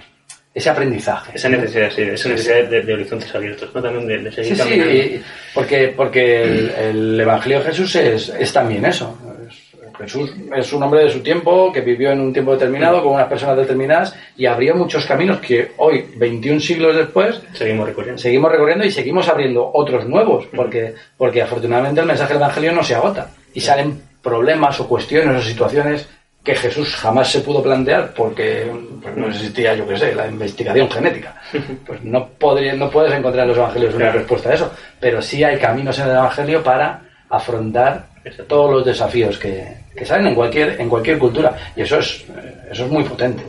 ese 0.54 0.70
aprendizaje. 0.70 1.32
Esa 1.36 1.50
necesidad, 1.50 1.90
sí, 1.92 2.02
esa 2.04 2.30
necesidad 2.30 2.64
de, 2.66 2.82
de 2.82 2.94
horizontes 2.94 3.34
abiertos, 3.34 3.70
¿no? 3.74 3.82
También 3.82 4.08
de, 4.08 4.18
de 4.20 4.32
seguir 4.32 4.56
Sí, 4.56 4.60
caminando. 4.62 5.26
porque, 5.54 5.94
porque 5.96 6.44
el, 6.44 6.70
el 6.80 7.20
Evangelio 7.22 7.60
de 7.60 7.66
Jesús 7.66 7.96
es, 7.96 8.30
es 8.30 8.54
también 8.54 8.86
eso. 8.86 9.18
Es- 9.50 9.74
Jesús 9.96 10.34
es 10.56 10.74
un 10.74 10.82
hombre 10.82 11.04
de 11.04 11.12
su 11.12 11.20
tiempo 11.22 11.72
que 11.72 11.82
vivió 11.82 12.12
en 12.12 12.20
un 12.20 12.34
tiempo 12.34 12.54
determinado 12.54 13.04
con 13.04 13.14
unas 13.14 13.28
personas 13.28 13.56
determinadas 13.58 14.16
y 14.36 14.48
abrió 14.48 14.74
muchos 14.76 15.06
caminos 15.06 15.40
que 15.40 15.72
hoy, 15.78 16.06
21 16.18 16.60
siglos 16.60 16.96
después, 16.98 17.40
Seguimos 17.54 17.88
recorriendo. 17.88 18.20
seguimos 18.20 18.52
recorriendo 18.52 18.86
y 18.86 18.92
seguimos 18.92 19.30
abriendo 19.30 19.70
otros 19.72 20.08
nuevos, 20.08 20.48
porque, 20.56 20.96
porque 21.16 21.44
afortunadamente 21.44 22.02
el 22.02 22.08
mensaje 22.08 22.34
del 22.34 22.42
Evangelio 22.42 22.72
no 22.72 22.84
se 22.84 22.96
agota 22.96 23.30
y 23.54 23.62
salen 23.62 24.02
problemas 24.24 24.80
o 24.80 24.88
cuestiones 24.90 25.38
o 25.40 25.48
situaciones 25.48 26.10
que 26.44 26.56
Jesús 26.56 26.96
jamás 26.96 27.32
se 27.32 27.40
pudo 27.40 27.64
plantear 27.64 28.14
porque 28.14 28.70
pues, 29.02 29.16
no 29.16 29.28
existía, 29.28 29.76
yo 29.76 29.88
qué 29.88 29.98
sé, 29.98 30.14
la 30.14 30.28
investigación 30.28 30.90
genética. 30.92 31.42
Pues 31.86 32.04
no, 32.04 32.28
podría, 32.30 32.74
no 32.74 32.90
puedes 32.90 33.14
encontrar 33.14 33.44
en 33.44 33.50
los 33.50 33.58
Evangelios 33.58 33.96
una 33.96 34.12
respuesta 34.12 34.50
a 34.50 34.54
eso, 34.56 34.72
pero 35.00 35.22
sí 35.22 35.44
hay 35.44 35.58
caminos 35.58 35.98
en 36.00 36.06
el 36.06 36.12
Evangelio 36.12 36.64
para 36.64 37.02
afrontar 37.30 38.08
todos 38.48 38.72
los 38.72 38.86
desafíos 38.86 39.38
que, 39.38 39.66
que 39.96 40.06
salen 40.06 40.28
en 40.28 40.36
cualquier, 40.36 40.80
en 40.82 40.90
cualquier 40.90 41.18
cultura 41.20 41.56
y 41.76 41.82
eso 41.82 42.00
es, 42.00 42.26
eso 42.72 42.86
es 42.86 42.92
muy 42.92 43.04
potente. 43.04 43.44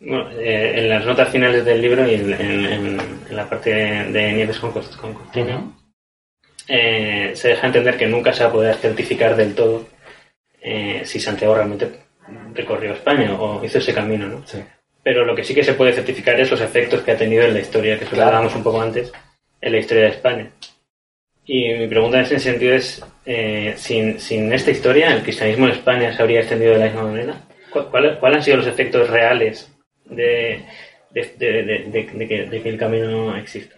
Bueno, 0.00 0.30
eh, 0.32 0.72
en 0.76 0.88
las 0.88 1.04
notas 1.04 1.28
finales 1.28 1.64
del 1.64 1.82
libro 1.82 2.08
y 2.10 2.14
en, 2.14 2.32
en- 2.32 2.66
en- 2.66 3.00
en 3.28 3.36
la 3.36 3.48
parte 3.48 3.70
de 3.70 4.32
Nieves 4.32 4.58
con, 4.58 4.72
con 4.72 5.14
Costiño, 5.14 5.76
eh, 6.68 7.32
se 7.34 7.48
deja 7.48 7.66
entender 7.66 7.96
que 7.96 8.06
nunca 8.06 8.32
se 8.32 8.42
va 8.44 8.48
a 8.48 8.52
poder 8.52 8.74
certificar 8.76 9.36
del 9.36 9.54
todo 9.54 9.86
eh, 10.62 11.02
si 11.04 11.18
Santiago 11.20 11.54
realmente 11.54 11.90
recorrió 12.54 12.92
España 12.92 13.34
o 13.38 13.64
hizo 13.64 13.78
ese 13.78 13.94
camino, 13.94 14.28
¿no? 14.28 14.46
Sí. 14.46 14.58
Pero 15.02 15.24
lo 15.24 15.34
que 15.34 15.44
sí 15.44 15.54
que 15.54 15.64
se 15.64 15.74
puede 15.74 15.92
certificar 15.92 16.38
es 16.38 16.50
los 16.50 16.60
efectos 16.60 17.02
que 17.02 17.12
ha 17.12 17.16
tenido 17.16 17.44
en 17.44 17.54
la 17.54 17.60
historia, 17.60 17.98
que 17.98 18.04
eso 18.04 18.14
Claro. 18.14 18.28
hablábamos 18.28 18.54
un 18.54 18.62
poco 18.62 18.80
antes, 18.82 19.12
en 19.60 19.72
la 19.72 19.78
historia 19.78 20.04
de 20.04 20.10
España. 20.10 20.50
Y 21.46 21.72
mi 21.74 21.88
pregunta 21.88 22.18
en 22.18 22.24
ese 22.24 22.38
sentido 22.38 22.74
es, 22.74 23.02
eh, 23.24 23.74
sin, 23.76 24.20
sin 24.20 24.52
esta 24.52 24.70
historia, 24.70 25.12
¿el 25.14 25.22
cristianismo 25.22 25.66
en 25.66 25.72
España 25.72 26.14
se 26.14 26.22
habría 26.22 26.40
extendido 26.40 26.72
de 26.72 26.78
la 26.78 26.84
misma 26.86 27.02
manera? 27.04 27.34
¿Cuáles 27.90 28.18
cuál 28.18 28.34
han 28.34 28.42
sido 28.42 28.58
los 28.58 28.66
efectos 28.66 29.08
reales 29.08 29.72
de, 30.04 30.64
de, 31.10 31.22
de, 31.38 32.06
que, 32.06 32.46
de, 32.46 32.62
que, 32.62 32.68
el 32.68 32.78
camino 32.78 33.36
exista? 33.36 33.76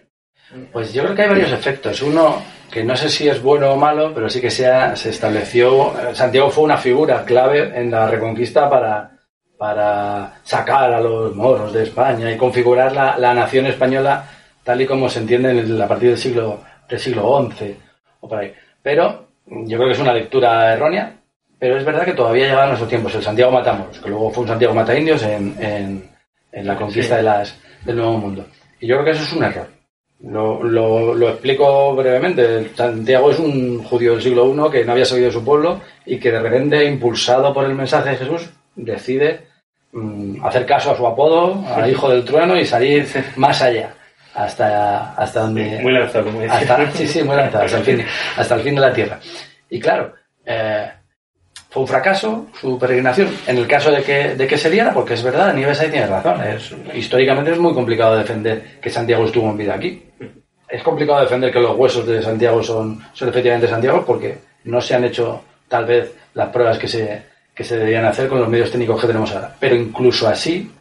Pues 0.71 0.93
yo 0.93 1.03
creo 1.03 1.15
que 1.15 1.21
hay 1.23 1.29
varios 1.29 1.51
efectos. 1.51 2.01
Uno, 2.01 2.43
que 2.73 2.83
no 2.83 2.97
sé 2.97 3.07
si 3.07 3.29
es 3.29 3.39
bueno 3.39 3.71
o 3.71 3.75
malo, 3.75 4.11
pero 4.15 4.27
sí 4.27 4.41
que 4.41 4.49
se, 4.49 4.65
se 4.95 5.11
estableció. 5.11 5.93
Santiago 6.13 6.49
fue 6.49 6.63
una 6.63 6.77
figura 6.77 7.23
clave 7.23 7.71
en 7.79 7.91
la 7.91 8.07
reconquista 8.07 8.67
para, 8.67 9.11
para 9.59 10.39
sacar 10.41 10.91
a 10.91 10.99
los 10.99 11.35
moros 11.35 11.71
de 11.71 11.83
España 11.83 12.31
y 12.31 12.35
configurar 12.35 12.91
la, 12.91 13.15
la 13.19 13.35
nación 13.35 13.67
española 13.67 14.27
tal 14.63 14.81
y 14.81 14.87
como 14.87 15.07
se 15.07 15.19
entiende 15.19 15.83
a 15.83 15.87
partir 15.87 16.09
del 16.09 16.17
siglo, 16.17 16.63
del 16.89 16.99
siglo 16.99 17.47
XI 17.51 17.77
o 18.21 18.27
por 18.27 18.39
ahí. 18.39 18.51
Pero 18.81 19.27
yo 19.45 19.77
creo 19.77 19.89
que 19.89 19.93
es 19.93 19.99
una 19.99 20.13
lectura 20.13 20.73
errónea, 20.73 21.15
pero 21.59 21.77
es 21.77 21.85
verdad 21.85 22.05
que 22.05 22.13
todavía 22.13 22.45
llegaban 22.45 22.69
nuestros 22.69 22.89
tiempos. 22.89 23.13
El 23.13 23.21
Santiago 23.21 23.51
Matamoros, 23.51 23.99
que 23.99 24.09
luego 24.09 24.31
fue 24.31 24.41
un 24.41 24.49
Santiago 24.49 24.73
Mata 24.73 24.97
Indios 24.97 25.21
en, 25.21 25.55
en, 25.59 26.09
en 26.51 26.65
la 26.65 26.75
conquista 26.75 27.17
de 27.17 27.23
las, 27.23 27.55
del 27.85 27.97
Nuevo 27.97 28.17
Mundo. 28.17 28.47
Y 28.79 28.87
yo 28.87 28.95
creo 28.95 29.05
que 29.05 29.11
eso 29.11 29.23
es 29.23 29.33
un 29.33 29.43
error. 29.43 29.82
Lo, 30.23 30.63
lo, 30.63 31.13
lo, 31.13 31.29
explico 31.29 31.93
brevemente. 31.95 32.69
Santiago 32.75 33.31
es 33.31 33.39
un 33.39 33.83
judío 33.83 34.13
del 34.13 34.21
siglo 34.21 34.53
I 34.53 34.71
que 34.71 34.85
no 34.85 34.93
había 34.93 35.03
salido 35.03 35.27
de 35.27 35.33
su 35.33 35.43
pueblo 35.43 35.81
y 36.05 36.17
que 36.17 36.31
de 36.31 36.39
repente, 36.39 36.85
impulsado 36.85 37.53
por 37.53 37.65
el 37.65 37.75
mensaje 37.75 38.11
de 38.11 38.17
Jesús, 38.17 38.49
decide 38.75 39.47
mm, 39.91 40.45
hacer 40.45 40.65
caso 40.65 40.91
a 40.91 40.97
su 40.97 41.05
apodo, 41.05 41.65
al 41.67 41.89
hijo 41.91 42.09
del 42.09 42.23
trueno 42.23 42.57
y 42.57 42.65
salir 42.65 43.05
más 43.35 43.61
allá. 43.61 43.93
Hasta, 44.33 45.13
hasta 45.13 45.41
donde. 45.41 45.79
muy 45.81 45.91
lanzado, 45.91 46.25
como 46.25 46.41
hasta, 46.41 46.91
Sí, 46.91 47.05
sí, 47.05 47.21
muy 47.21 47.35
lanzado, 47.35 47.65
hasta 47.65 47.77
el 47.77 47.83
fin, 47.83 48.05
hasta 48.37 48.55
el 48.55 48.61
fin 48.61 48.75
de 48.75 48.81
la 48.81 48.93
tierra. 48.93 49.19
Y 49.69 49.79
claro, 49.79 50.13
eh, 50.45 50.89
fue 51.73 51.81
un 51.81 51.87
fracaso 51.87 52.45
su 52.61 52.77
peregrinación. 52.77 53.35
En 53.47 53.57
el 53.57 53.65
caso 53.65 53.89
de 53.89 54.03
que, 54.03 54.35
de 54.35 54.45
que 54.45 54.59
se 54.59 54.69
diera, 54.69 54.93
porque 54.93 55.15
es 55.15 55.23
verdad, 55.23 55.55
Nieves 55.55 55.79
ahí 55.79 55.89
tiene 55.89 56.05
razón. 56.05 56.39
Es, 56.43 56.71
históricamente 56.93 57.51
es 57.51 57.57
muy 57.57 57.73
complicado 57.73 58.15
defender 58.15 58.79
que 58.79 58.91
Santiago 58.91 59.25
estuvo 59.25 59.49
en 59.49 59.57
vida 59.57 59.73
aquí. 59.73 60.03
Es 60.69 60.83
complicado 60.83 61.21
defender 61.21 61.51
que 61.51 61.59
los 61.59 61.75
huesos 61.75 62.05
de 62.05 62.21
Santiago 62.21 62.61
son, 62.61 63.03
son 63.13 63.29
efectivamente 63.29 63.67
Santiago 63.67 64.03
porque 64.05 64.37
no 64.65 64.79
se 64.79 64.93
han 64.93 65.03
hecho 65.05 65.41
tal 65.67 65.85
vez 65.85 66.13
las 66.35 66.49
pruebas 66.49 66.77
que 66.77 66.87
se, 66.87 67.23
que 67.55 67.63
se 67.63 67.75
deberían 67.75 68.05
hacer 68.05 68.27
con 68.29 68.39
los 68.39 68.49
medios 68.49 68.69
técnicos 68.69 69.01
que 69.01 69.07
tenemos 69.07 69.33
ahora. 69.33 69.55
Pero 69.59 69.75
incluso 69.75 70.27
así, 70.27 70.71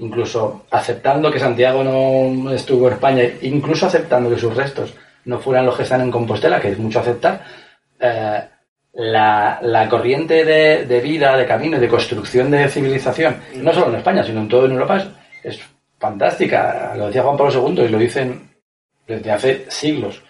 incluso 0.00 0.66
aceptando 0.70 1.30
que 1.30 1.38
Santiago 1.38 1.82
no 1.82 2.52
estuvo 2.52 2.88
en 2.88 2.92
España, 2.92 3.22
incluso 3.40 3.86
aceptando 3.86 4.28
que 4.28 4.38
sus 4.38 4.54
restos 4.54 4.92
no 5.24 5.38
fueran 5.38 5.64
los 5.64 5.78
que 5.78 5.84
están 5.84 6.02
en 6.02 6.10
Compostela, 6.10 6.60
que 6.60 6.72
es 6.72 6.78
mucho 6.78 7.00
aceptar, 7.00 7.42
eh, 7.98 8.42
la, 8.94 9.58
la 9.62 9.88
corriente 9.88 10.44
de, 10.44 10.84
de, 10.84 11.00
vida, 11.00 11.36
de 11.36 11.46
camino 11.46 11.78
de 11.78 11.88
construcción 11.88 12.50
de 12.50 12.68
civilización, 12.68 13.36
no 13.56 13.72
solo 13.72 13.88
en 13.88 13.96
España, 13.96 14.22
sino 14.22 14.40
en 14.40 14.48
todo 14.48 14.66
en 14.66 14.72
Europa, 14.72 15.02
es, 15.42 15.60
fantástica. 16.02 16.94
Lo 16.96 17.06
decía 17.06 17.22
Juan 17.22 17.36
Pablo 17.36 17.68
II 17.68 17.84
y 17.84 17.88
lo 17.88 17.98
dicen 17.98 18.50
desde 19.06 19.30
hace 19.30 19.64
siglos. 19.68 20.20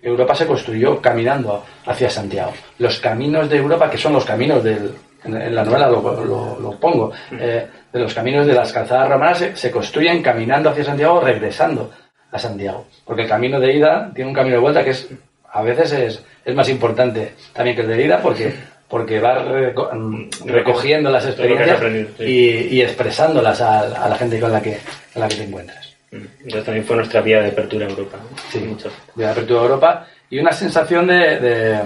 Europa 0.00 0.34
se 0.34 0.46
construyó 0.46 1.02
caminando 1.02 1.64
hacia 1.84 2.08
Santiago. 2.08 2.52
Los 2.78 3.00
caminos 3.00 3.50
de 3.50 3.58
Europa, 3.58 3.90
que 3.90 3.98
son 3.98 4.12
los 4.12 4.24
caminos 4.24 4.62
del, 4.62 4.94
en 5.24 5.54
la 5.54 5.64
novela 5.64 5.88
lo, 5.88 6.60
lo, 6.60 6.70
pongo, 6.78 7.12
eh, 7.32 7.66
de 7.92 7.98
los 7.98 8.14
caminos 8.14 8.46
de 8.46 8.54
las 8.54 8.72
calzadas 8.72 9.08
romanas 9.08 9.38
se, 9.38 9.56
se, 9.56 9.70
construyen 9.70 10.22
caminando 10.22 10.70
hacia 10.70 10.84
Santiago, 10.84 11.20
regresando 11.20 11.90
a 12.30 12.38
Santiago. 12.38 12.86
Porque 13.04 13.22
el 13.22 13.28
camino 13.28 13.58
de 13.58 13.74
ida 13.74 14.10
tiene 14.14 14.30
un 14.30 14.34
camino 14.34 14.56
de 14.56 14.62
vuelta 14.62 14.84
que 14.84 14.90
es 14.90 15.08
a 15.52 15.62
veces 15.62 15.92
es, 15.92 16.24
es 16.44 16.54
más 16.54 16.68
importante 16.68 17.32
también 17.52 17.76
que 17.76 17.82
el 17.82 17.88
de 17.88 17.96
vida 17.96 18.20
porque, 18.22 18.52
porque 18.88 19.20
va 19.20 19.44
recogiendo 20.44 21.10
las 21.10 21.26
experiencias 21.26 21.80
y, 22.20 22.76
y, 22.76 22.82
expresándolas 22.82 23.60
a, 23.60 24.08
la 24.08 24.16
gente 24.16 24.40
con 24.40 24.52
la 24.52 24.60
que, 24.60 24.78
con 25.12 25.22
la 25.22 25.28
que 25.28 25.36
te 25.36 25.44
encuentras. 25.44 25.94
Entonces 26.12 26.64
también 26.64 26.84
fue 26.84 26.96
nuestra 26.96 27.20
vía 27.20 27.42
de 27.42 27.48
apertura 27.48 27.86
a 27.86 27.90
Europa. 27.90 28.18
Sí, 28.50 28.60
mucho. 28.60 28.90
vía 29.14 29.26
de 29.26 29.32
apertura 29.32 29.60
a 29.60 29.62
Europa 29.64 30.06
y 30.30 30.38
una 30.38 30.52
sensación 30.52 31.06
de, 31.06 31.40
de 31.40 31.80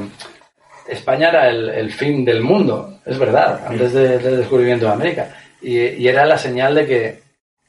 España 0.88 1.28
era 1.28 1.48
el, 1.48 1.68
el, 1.70 1.92
fin 1.92 2.24
del 2.24 2.42
mundo, 2.42 3.00
es 3.04 3.18
verdad, 3.18 3.60
antes 3.66 3.92
del 3.92 4.38
descubrimiento 4.38 4.86
de 4.86 4.92
América. 4.92 5.36
Y, 5.62 5.78
y, 5.78 6.08
era 6.08 6.24
la 6.24 6.38
señal 6.38 6.74
de 6.74 6.86
que 6.86 7.22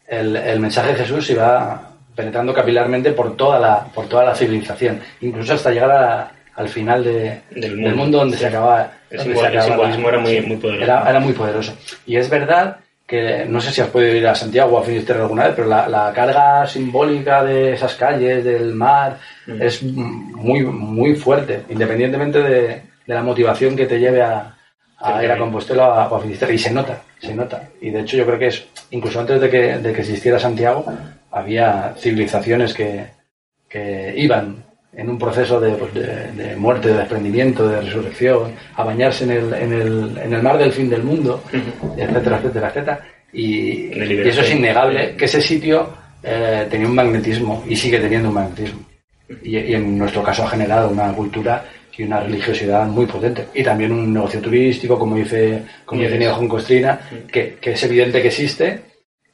el, 0.07 0.35
el 0.35 0.59
mensaje 0.59 0.93
de 0.93 0.99
Jesús 0.99 1.29
iba 1.29 1.90
penetrando 2.21 2.53
capilarmente 2.53 3.11
por 3.11 3.35
toda 3.35 3.59
la, 3.59 3.83
por 3.85 4.07
toda 4.07 4.23
la 4.23 4.35
civilización, 4.35 4.99
incluso 5.21 5.55
hasta 5.55 5.71
llegar 5.71 5.91
a, 5.91 6.31
al 6.55 6.69
final 6.69 7.03
de, 7.03 7.41
del, 7.49 7.71
mundo, 7.71 7.87
del, 7.87 7.95
mundo, 7.95 8.17
donde 8.19 8.37
se 8.37 8.47
acaba. 8.47 8.91
El, 9.09 9.19
simbol, 9.19 9.45
el 9.45 9.61
simbolismo 9.61 10.09
era 10.09 10.19
muy, 10.19 10.41
muy 10.41 10.57
poderoso. 10.57 10.83
Era, 10.83 11.09
era, 11.09 11.19
muy 11.19 11.33
poderoso. 11.33 11.73
Y 12.05 12.15
es 12.15 12.29
verdad 12.29 12.77
que, 13.07 13.45
no 13.47 13.59
sé 13.59 13.71
si 13.71 13.81
has 13.81 13.89
podido 13.89 14.15
ir 14.15 14.27
a 14.27 14.35
Santiago 14.35 14.77
o 14.77 14.79
a 14.79 14.83
Finisterre 14.83 15.21
alguna 15.21 15.45
vez, 15.45 15.53
pero 15.55 15.67
la, 15.67 15.87
la 15.87 16.13
carga 16.13 16.65
simbólica 16.67 17.43
de 17.43 17.73
esas 17.73 17.95
calles, 17.95 18.43
del 18.43 18.73
mar, 18.73 19.17
mm. 19.47 19.61
es 19.61 19.81
muy, 19.83 20.61
muy 20.61 21.15
fuerte, 21.15 21.63
independientemente 21.69 22.41
de, 22.41 22.61
de, 23.05 23.13
la 23.13 23.23
motivación 23.23 23.75
que 23.75 23.87
te 23.87 23.99
lleve 23.99 24.21
a, 24.21 24.55
a 24.99 25.23
ir 25.23 25.31
a 25.31 25.37
Compostela 25.37 25.89
o 25.89 25.93
a, 25.93 26.17
a 26.17 26.19
Finisterre. 26.19 26.53
Y 26.53 26.59
se 26.59 26.71
nota, 26.71 27.01
se 27.19 27.33
nota. 27.33 27.69
Y 27.81 27.89
de 27.89 28.01
hecho 28.01 28.15
yo 28.15 28.25
creo 28.25 28.37
que 28.39 28.47
es, 28.47 28.65
incluso 28.91 29.19
antes 29.19 29.41
de 29.41 29.49
que, 29.49 29.77
de 29.79 29.91
que 29.91 30.01
existiera 30.01 30.39
Santiago, 30.39 30.85
había 31.31 31.93
civilizaciones 31.97 32.73
que, 32.73 33.05
que 33.67 34.13
iban 34.17 34.63
en 34.93 35.09
un 35.09 35.17
proceso 35.17 35.59
de, 35.59 35.71
pues 35.71 35.93
de, 35.93 36.31
de, 36.31 36.55
muerte, 36.55 36.89
de 36.89 36.97
desprendimiento, 36.97 37.67
de 37.67 37.81
resurrección, 37.81 38.53
a 38.75 38.83
bañarse 38.83 39.23
en 39.23 39.31
el, 39.31 39.53
en 39.53 39.73
el, 39.73 40.17
en 40.17 40.33
el 40.33 40.43
mar 40.43 40.57
del 40.57 40.71
fin 40.71 40.89
del 40.89 41.03
mundo, 41.03 41.43
etcétera, 41.97 42.37
etcétera, 42.37 42.67
etcétera. 42.67 42.99
Y, 43.33 43.97
y 43.97 44.27
eso 44.27 44.41
es 44.41 44.51
innegable, 44.51 45.15
que 45.15 45.25
ese 45.25 45.41
sitio 45.41 45.89
eh, 46.21 46.67
tenía 46.69 46.87
un 46.87 46.95
magnetismo 46.95 47.63
y 47.67 47.75
sigue 47.75 47.99
teniendo 47.99 48.27
un 48.27 48.35
magnetismo. 48.35 48.81
Y, 49.43 49.57
y, 49.57 49.73
en 49.73 49.97
nuestro 49.97 50.21
caso 50.21 50.43
ha 50.43 50.49
generado 50.49 50.89
una 50.89 51.13
cultura 51.13 51.63
y 51.97 52.03
una 52.03 52.19
religiosidad 52.19 52.85
muy 52.87 53.05
potente. 53.05 53.47
Y 53.53 53.63
también 53.63 53.93
un 53.93 54.13
negocio 54.13 54.41
turístico, 54.41 54.99
como 54.99 55.15
dice, 55.15 55.63
como 55.85 56.01
dice 56.01 56.29
Juan 56.29 56.47
Costrina, 56.49 56.99
que, 57.31 57.55
que 57.61 57.71
es 57.71 57.83
evidente 57.83 58.21
que 58.21 58.27
existe 58.27 58.81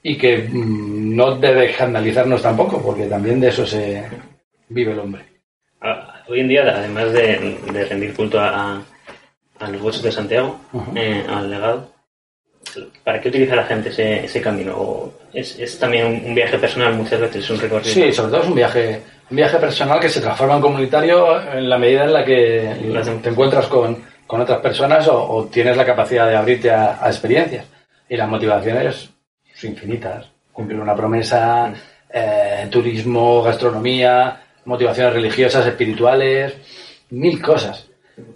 y 0.03 0.17
que 0.17 0.47
mmm, 0.49 0.96
no 1.17 1.35
debe 1.35 1.71
escandalizarnos 1.71 2.43
tampoco, 2.43 2.79
porque 2.79 3.07
también 3.07 3.39
de 3.39 3.47
eso 3.47 3.65
se 3.65 4.03
vive 4.69 4.91
el 4.91 4.99
hombre. 4.99 5.23
Ah, 5.81 6.21
hoy 6.27 6.41
en 6.41 6.47
día, 6.47 6.61
además 6.61 7.11
de, 7.11 7.57
de 7.73 7.85
rendir 7.85 8.13
culto 8.13 8.39
a, 8.39 8.83
a, 9.59 9.67
los 9.71 9.81
huesos 9.81 10.03
de 10.03 10.11
Santiago, 10.11 10.59
uh 10.73 10.79
-huh. 10.79 10.93
eh, 10.95 11.25
al 11.27 11.49
legado, 11.49 11.91
¿para 13.03 13.19
qué 13.19 13.29
utiliza 13.29 13.55
la 13.55 13.65
gente 13.65 13.89
ese, 13.89 14.25
ese 14.25 14.39
camino? 14.39 15.11
Es, 15.33 15.57
es, 15.57 15.79
también 15.79 16.05
un, 16.23 16.35
viaje 16.35 16.59
personal 16.59 16.93
muchas 16.93 17.19
veces, 17.19 17.43
es 17.43 17.49
un 17.49 17.61
recorrido? 17.61 17.93
Sí, 17.95 18.11
sobre 18.13 18.31
todo 18.31 18.41
es 18.43 18.49
un 18.49 18.55
viaje, 18.55 19.01
un 19.31 19.37
viaje 19.37 19.57
personal 19.57 19.99
que 19.99 20.09
se 20.09 20.21
transforma 20.21 20.57
en 20.57 20.61
comunitario 20.61 21.17
en 21.51 21.67
la 21.67 21.79
medida 21.79 22.03
en 22.03 22.13
la 22.13 22.23
que 22.23 22.75
te 23.23 23.29
encuentras 23.29 23.65
con, 23.65 24.03
con 24.27 24.41
otras 24.41 24.59
personas 24.59 25.07
o, 25.07 25.17
o, 25.19 25.45
tienes 25.45 25.75
la 25.75 25.85
capacidad 25.85 26.27
de 26.29 26.35
abrirte 26.35 26.69
a, 26.69 27.03
a 27.03 27.07
experiencias. 27.07 27.65
Y 28.07 28.15
las 28.15 28.29
motivaciones 28.29 29.09
infinitas. 29.63 30.36
Cumplir 30.57 30.79
una 30.79 30.95
promesa, 30.95 31.71
eh, 32.09 32.67
turismo, 32.71 33.43
gastronomía, 33.43 34.41
motivaciones 34.65 35.13
religiosas, 35.13 35.67
espirituales, 35.67 36.55
mil 37.11 37.39
cosas. 37.39 37.87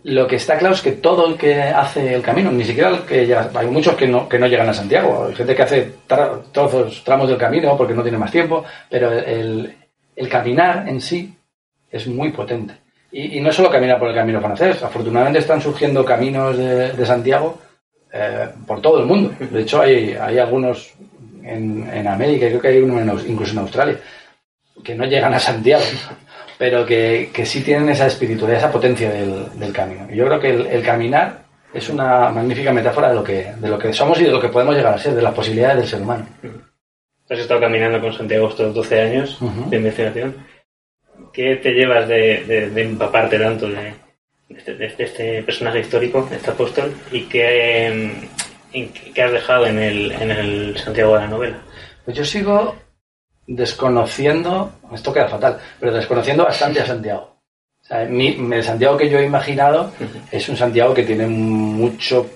Lo 0.03 0.27
que 0.27 0.35
está 0.35 0.55
claro 0.59 0.75
es 0.75 0.83
que 0.83 0.91
todo 0.91 1.25
el 1.25 1.35
que 1.35 1.59
hace 1.59 2.13
el 2.13 2.21
camino, 2.21 2.51
ni 2.51 2.63
siquiera 2.63 2.89
el 2.89 2.99
que 2.99 3.25
llega, 3.25 3.49
hay 3.55 3.65
muchos 3.65 3.95
que 3.95 4.05
no, 4.05 4.29
que 4.29 4.37
no 4.37 4.45
llegan 4.45 4.69
a 4.69 4.73
Santiago, 4.75 5.25
hay 5.25 5.33
gente 5.33 5.55
que 5.55 5.63
hace 5.63 5.93
tra 6.05 6.43
trozos, 6.51 7.03
tramos 7.03 7.27
del 7.27 7.39
camino 7.39 7.75
porque 7.75 7.95
no 7.95 8.03
tiene 8.03 8.19
más 8.19 8.29
tiempo, 8.29 8.63
pero 8.87 9.11
el, 9.11 9.75
el 10.15 10.29
caminar 10.29 10.87
en 10.87 11.01
sí 11.01 11.33
es 11.89 12.05
muy 12.05 12.29
potente. 12.29 12.75
Y, 13.11 13.41
no 13.41 13.51
solo 13.51 13.71
caminar 13.71 13.97
por 13.97 14.09
el 14.09 14.15
camino 14.15 14.39
francés, 14.39 14.83
afortunadamente 14.83 15.39
están 15.39 15.59
surgiendo 15.59 16.05
caminos 16.05 16.55
de, 16.55 16.93
de 16.93 17.05
Santiago 17.05 17.57
eh, 18.13 18.49
por 18.67 18.79
todo 18.79 18.99
el 18.99 19.07
mundo. 19.07 19.33
De 19.39 19.61
hecho, 19.63 19.81
hay, 19.81 20.13
hay 20.13 20.37
algunos 20.37 20.93
en, 21.43 21.89
en 21.91 22.07
América, 22.07 22.47
creo 22.47 22.61
que 22.61 22.67
hay 22.67 22.79
uno 22.79 22.99
en, 22.99 23.29
incluso 23.29 23.53
en 23.53 23.59
Australia, 23.59 23.97
que 24.83 24.95
no 24.95 25.05
llegan 25.05 25.33
a 25.33 25.39
Santiago, 25.39 25.83
pero 26.57 26.85
que, 26.85 27.29
que 27.33 27.45
sí 27.45 27.61
tienen 27.61 27.89
esa 27.89 28.07
espiritualidad, 28.07 28.59
esa 28.59 28.71
potencia 28.71 29.09
del, 29.11 29.47
del 29.59 29.73
camino. 29.73 30.07
Y 30.11 30.15
yo 30.15 30.25
creo 30.25 30.39
que 30.39 30.49
el, 30.49 30.67
el, 30.67 30.83
caminar 30.83 31.43
es 31.73 31.89
una 31.89 32.29
magnífica 32.29 32.71
metáfora 32.71 33.09
de 33.09 33.15
lo, 33.15 33.23
que, 33.23 33.53
de 33.57 33.69
lo 33.69 33.79
que 33.79 33.93
somos 33.93 34.19
y 34.19 34.25
de 34.25 34.31
lo 34.31 34.41
que 34.41 34.49
podemos 34.49 34.75
llegar 34.75 34.93
a 34.93 34.99
ser, 34.99 35.13
de 35.13 35.21
las 35.21 35.33
posibilidades 35.33 35.77
del 35.77 35.87
ser 35.87 36.01
humano. 36.01 36.27
Has 37.29 37.39
estado 37.39 37.61
caminando 37.61 38.01
con 38.01 38.13
Santiago 38.13 38.49
estos 38.49 38.73
12 38.73 39.01
años 39.01 39.41
uh 39.41 39.45
-huh. 39.45 39.69
de 39.69 39.77
investigación. 39.77 40.35
¿Qué 41.31 41.55
te 41.55 41.71
llevas 41.71 42.07
de, 42.07 42.43
de, 42.45 42.69
de 42.71 42.81
empaparte 42.83 43.39
tanto 43.39 43.69
de, 43.69 43.93
este, 44.49 44.75
de, 44.75 44.85
este, 44.85 45.43
personaje 45.43 45.79
histórico, 45.79 46.27
este 46.31 46.51
apóstol, 46.51 46.93
y 47.11 47.21
qué, 47.21 48.11
qué 48.71 49.21
has 49.21 49.31
dejado 49.31 49.65
en 49.65 49.79
el, 49.79 50.11
en 50.11 50.31
el 50.31 50.77
Santiago 50.77 51.13
de 51.13 51.19
la 51.19 51.27
novela? 51.27 51.61
Pues 52.05 52.17
yo 52.17 52.25
sigo 52.25 52.75
desconociendo, 53.47 54.71
esto 54.93 55.13
queda 55.13 55.27
fatal, 55.27 55.59
pero 55.79 55.93
desconociendo 55.93 56.45
bastante 56.45 56.81
a 56.81 56.85
Santiago. 56.85 57.35
O 57.89 57.93
el 57.95 58.63
Santiago 58.63 58.97
que 58.97 59.09
yo 59.09 59.19
he 59.19 59.25
imaginado 59.25 59.91
es 60.31 60.47
un 60.47 60.55
Santiago 60.55 60.93
que 60.93 61.03
tiene 61.03 61.27
mucho, 61.27 62.29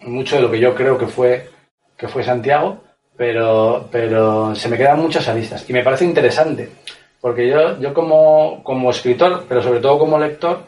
mucho 0.00 0.36
de 0.36 0.42
lo 0.42 0.50
que 0.50 0.60
yo 0.60 0.74
creo 0.74 0.96
que 0.96 1.06
fue, 1.06 1.50
que 1.96 2.06
fue 2.06 2.22
Santiago, 2.22 2.84
pero, 3.16 3.88
pero 3.90 4.54
se 4.54 4.68
me 4.68 4.76
quedan 4.76 5.00
muchas 5.00 5.26
aristas. 5.28 5.68
Y 5.68 5.72
me 5.72 5.82
parece 5.82 6.04
interesante, 6.04 6.70
porque 7.20 7.48
yo, 7.48 7.80
yo 7.80 7.92
como, 7.92 8.62
como 8.62 8.90
escritor, 8.90 9.46
pero 9.48 9.62
sobre 9.62 9.80
todo 9.80 9.98
como 9.98 10.18
lector, 10.18 10.64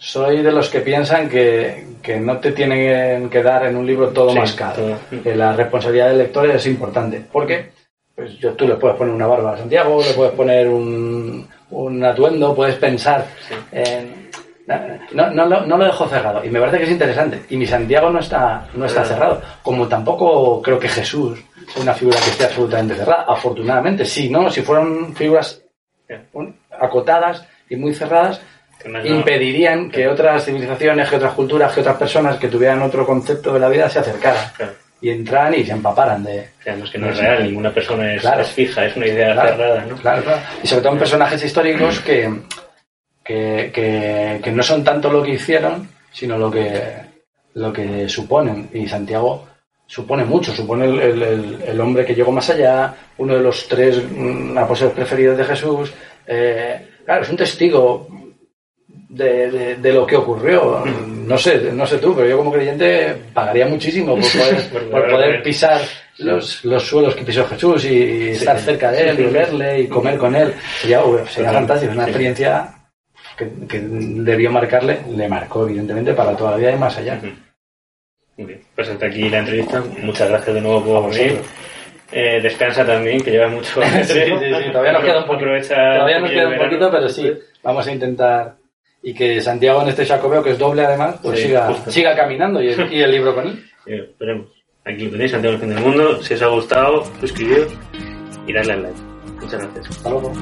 soy 0.00 0.42
de 0.42 0.50
los 0.50 0.70
que 0.70 0.80
piensan 0.80 1.28
que, 1.28 1.84
que 2.02 2.18
no 2.18 2.38
te 2.38 2.52
tienen 2.52 3.28
que 3.28 3.42
dar 3.42 3.66
en 3.66 3.76
un 3.76 3.86
libro 3.86 4.08
todo 4.08 4.34
más 4.34 4.54
caro. 4.54 4.98
Que 5.22 5.36
la 5.36 5.52
responsabilidad 5.52 6.08
del 6.08 6.18
lector 6.18 6.50
es 6.50 6.66
importante. 6.66 7.22
Porque 7.30 7.72
pues 8.14 8.38
yo, 8.38 8.54
tú 8.54 8.66
le 8.66 8.76
puedes 8.76 8.96
poner 8.96 9.14
una 9.14 9.26
barba 9.26 9.52
a 9.52 9.58
Santiago, 9.58 10.02
le 10.02 10.14
puedes 10.14 10.32
poner 10.32 10.68
un, 10.68 11.46
un 11.70 12.04
atuendo, 12.04 12.54
puedes 12.54 12.76
pensar 12.76 13.26
en... 13.70 14.30
No, 15.12 15.30
no, 15.30 15.46
no, 15.46 15.76
lo 15.76 15.84
dejo 15.84 16.08
cerrado. 16.08 16.42
Y 16.44 16.48
me 16.48 16.60
parece 16.60 16.78
que 16.78 16.84
es 16.84 16.90
interesante. 16.90 17.42
Y 17.50 17.58
mi 17.58 17.66
Santiago 17.66 18.08
no 18.08 18.20
está, 18.20 18.68
no 18.72 18.86
está 18.86 19.04
cerrado. 19.04 19.42
Como 19.62 19.86
tampoco 19.86 20.62
creo 20.62 20.78
que 20.78 20.88
Jesús 20.88 21.44
sea 21.66 21.82
una 21.82 21.92
figura 21.92 22.16
que 22.24 22.30
esté 22.30 22.44
absolutamente 22.44 22.94
cerrada. 22.94 23.26
Afortunadamente, 23.28 24.06
sí, 24.06 24.30
¿no? 24.30 24.48
Si 24.48 24.62
fueran 24.62 25.14
figuras 25.14 25.62
acotadas 26.78 27.46
y 27.68 27.76
muy 27.76 27.92
cerradas, 27.92 28.40
impedirían 29.04 29.90
que 29.90 30.08
otras 30.08 30.44
civilizaciones, 30.44 31.08
que 31.08 31.16
otras 31.16 31.34
culturas, 31.34 31.72
que 31.72 31.80
otras 31.80 31.96
personas 31.96 32.36
que 32.36 32.48
tuvieran 32.48 32.82
otro 32.82 33.06
concepto 33.06 33.52
de 33.52 33.60
la 33.60 33.68
vida 33.68 33.88
se 33.88 33.98
acercaran. 33.98 34.52
Y 35.02 35.10
entraran 35.10 35.54
y 35.54 35.64
se 35.64 35.72
empaparan 35.72 36.22
de... 36.22 36.50
que 36.62 36.98
no 36.98 37.08
es 37.08 37.18
real, 37.18 37.44
ninguna 37.44 37.72
persona 37.72 38.14
es, 38.14 38.48
fija, 38.48 38.84
es 38.84 38.96
una 38.96 39.06
idea 39.06 39.34
cerrada, 39.34 39.84
¿no? 39.86 39.96
Claro, 39.96 40.22
claro. 40.22 40.42
Y 40.62 40.66
sobre 40.66 40.82
todo 40.82 40.92
en 40.92 40.98
personajes 40.98 41.42
históricos 41.42 42.00
que, 42.00 42.30
que, 43.24 44.40
que, 44.42 44.52
no 44.52 44.62
son 44.62 44.84
tanto 44.84 45.10
lo 45.10 45.22
que 45.22 45.32
hicieron, 45.32 45.88
sino 46.12 46.36
lo 46.36 46.50
que, 46.50 46.92
lo 47.54 47.72
que 47.72 48.08
suponen. 48.08 48.68
Y 48.74 48.86
Santiago 48.86 49.48
supone 49.86 50.24
mucho, 50.24 50.52
supone 50.52 50.84
el, 50.84 51.62
el, 51.66 51.80
hombre 51.80 52.04
que 52.04 52.14
llegó 52.14 52.30
más 52.30 52.50
allá, 52.50 52.94
uno 53.18 53.34
de 53.34 53.40
los 53.40 53.66
tres 53.68 54.02
mm, 54.10 54.56
apóstoles 54.56 54.94
preferidos 54.94 55.38
de 55.38 55.44
Jesús. 55.44 55.92
Eh, 56.26 56.88
claro, 57.04 57.22
es 57.22 57.30
un 57.30 57.36
testigo 57.36 58.06
de, 59.10 59.76
de, 59.76 59.92
lo 59.92 60.06
que 60.06 60.16
ocurrió. 60.16 60.84
No 60.86 61.36
sé, 61.36 61.72
no 61.72 61.86
sé 61.86 61.98
tú, 61.98 62.14
pero 62.14 62.28
yo 62.28 62.38
como 62.38 62.52
creyente 62.52 63.14
pagaría 63.34 63.66
muchísimo 63.66 64.14
por 64.14 64.32
poder, 64.32 64.70
por 64.90 65.10
poder 65.10 65.42
pisar 65.42 65.80
los, 66.18 66.64
los, 66.64 66.82
suelos 66.84 67.14
que 67.16 67.24
pisó 67.24 67.44
Jesús 67.46 67.84
y, 67.86 68.30
estar 68.30 68.58
cerca 68.58 68.92
de 68.92 69.10
él 69.10 69.20
y 69.20 69.24
verle 69.24 69.80
y 69.80 69.88
comer 69.88 70.16
con 70.16 70.34
él. 70.36 70.54
Sería, 70.80 71.02
sería 71.28 71.52
fantástico, 71.52 71.92
una 71.92 72.04
experiencia 72.04 72.68
que, 73.36 73.50
que, 73.66 73.80
debió 73.80 74.50
marcarle, 74.52 75.00
le 75.10 75.28
marcó 75.28 75.66
evidentemente 75.66 76.14
para 76.14 76.36
toda 76.36 76.52
la 76.52 76.56
vida 76.58 76.72
y 76.72 76.78
más 76.78 76.96
allá. 76.96 77.20
Muy 78.36 78.46
bien, 78.46 78.60
pues 78.76 78.88
hasta 78.88 79.06
aquí 79.06 79.28
la 79.28 79.38
entrevista. 79.38 79.82
Muchas 80.02 80.28
gracias 80.28 80.54
de 80.54 80.60
nuevo 80.60 80.84
por 80.84 81.10
venir. 81.12 81.40
Eh, 82.12 82.40
descansa 82.40 82.84
también, 82.84 83.20
que 83.20 83.30
lleva 83.32 83.48
mucho. 83.48 83.74
todavía 84.72 84.92
nos 84.92 85.04
queda 85.04 85.18
un 85.18 85.26
poquito. 85.26 85.50
Todavía 85.68 86.20
nos 86.20 86.30
queda 86.30 86.48
un 86.48 86.58
poquito, 86.58 86.90
pero 86.90 87.08
sí, 87.08 87.32
vamos 87.62 87.86
a 87.86 87.92
intentar 87.92 88.59
y 89.02 89.14
que 89.14 89.40
Santiago 89.40 89.82
en 89.82 89.88
este 89.88 90.06
Jacobeo, 90.06 90.42
que 90.42 90.50
es 90.50 90.58
doble 90.58 90.84
además, 90.84 91.16
pues 91.22 91.40
siga, 91.40 91.74
siga 91.86 92.14
caminando 92.14 92.62
y 92.62 92.68
el, 92.68 92.92
y 92.92 93.00
el, 93.00 93.10
libro 93.10 93.34
con 93.34 93.46
él. 93.46 93.64
esperemos. 93.86 94.46
Aquí 94.84 95.04
lo 95.04 95.10
tenéis, 95.12 95.30
Santiago 95.30 95.54
el 95.54 95.60
fin 95.60 95.74
del 95.74 95.84
mundo. 95.84 96.22
Si 96.22 96.34
os 96.34 96.42
ha 96.42 96.46
gustado, 96.46 97.04
suscribiros 97.20 97.72
y 98.46 98.52
darle 98.52 98.72
al 98.72 98.82
like. 98.82 99.00
Muchas 99.40 99.62
gracias. 99.62 99.90
Hasta 99.90 100.10
luego. 100.10 100.32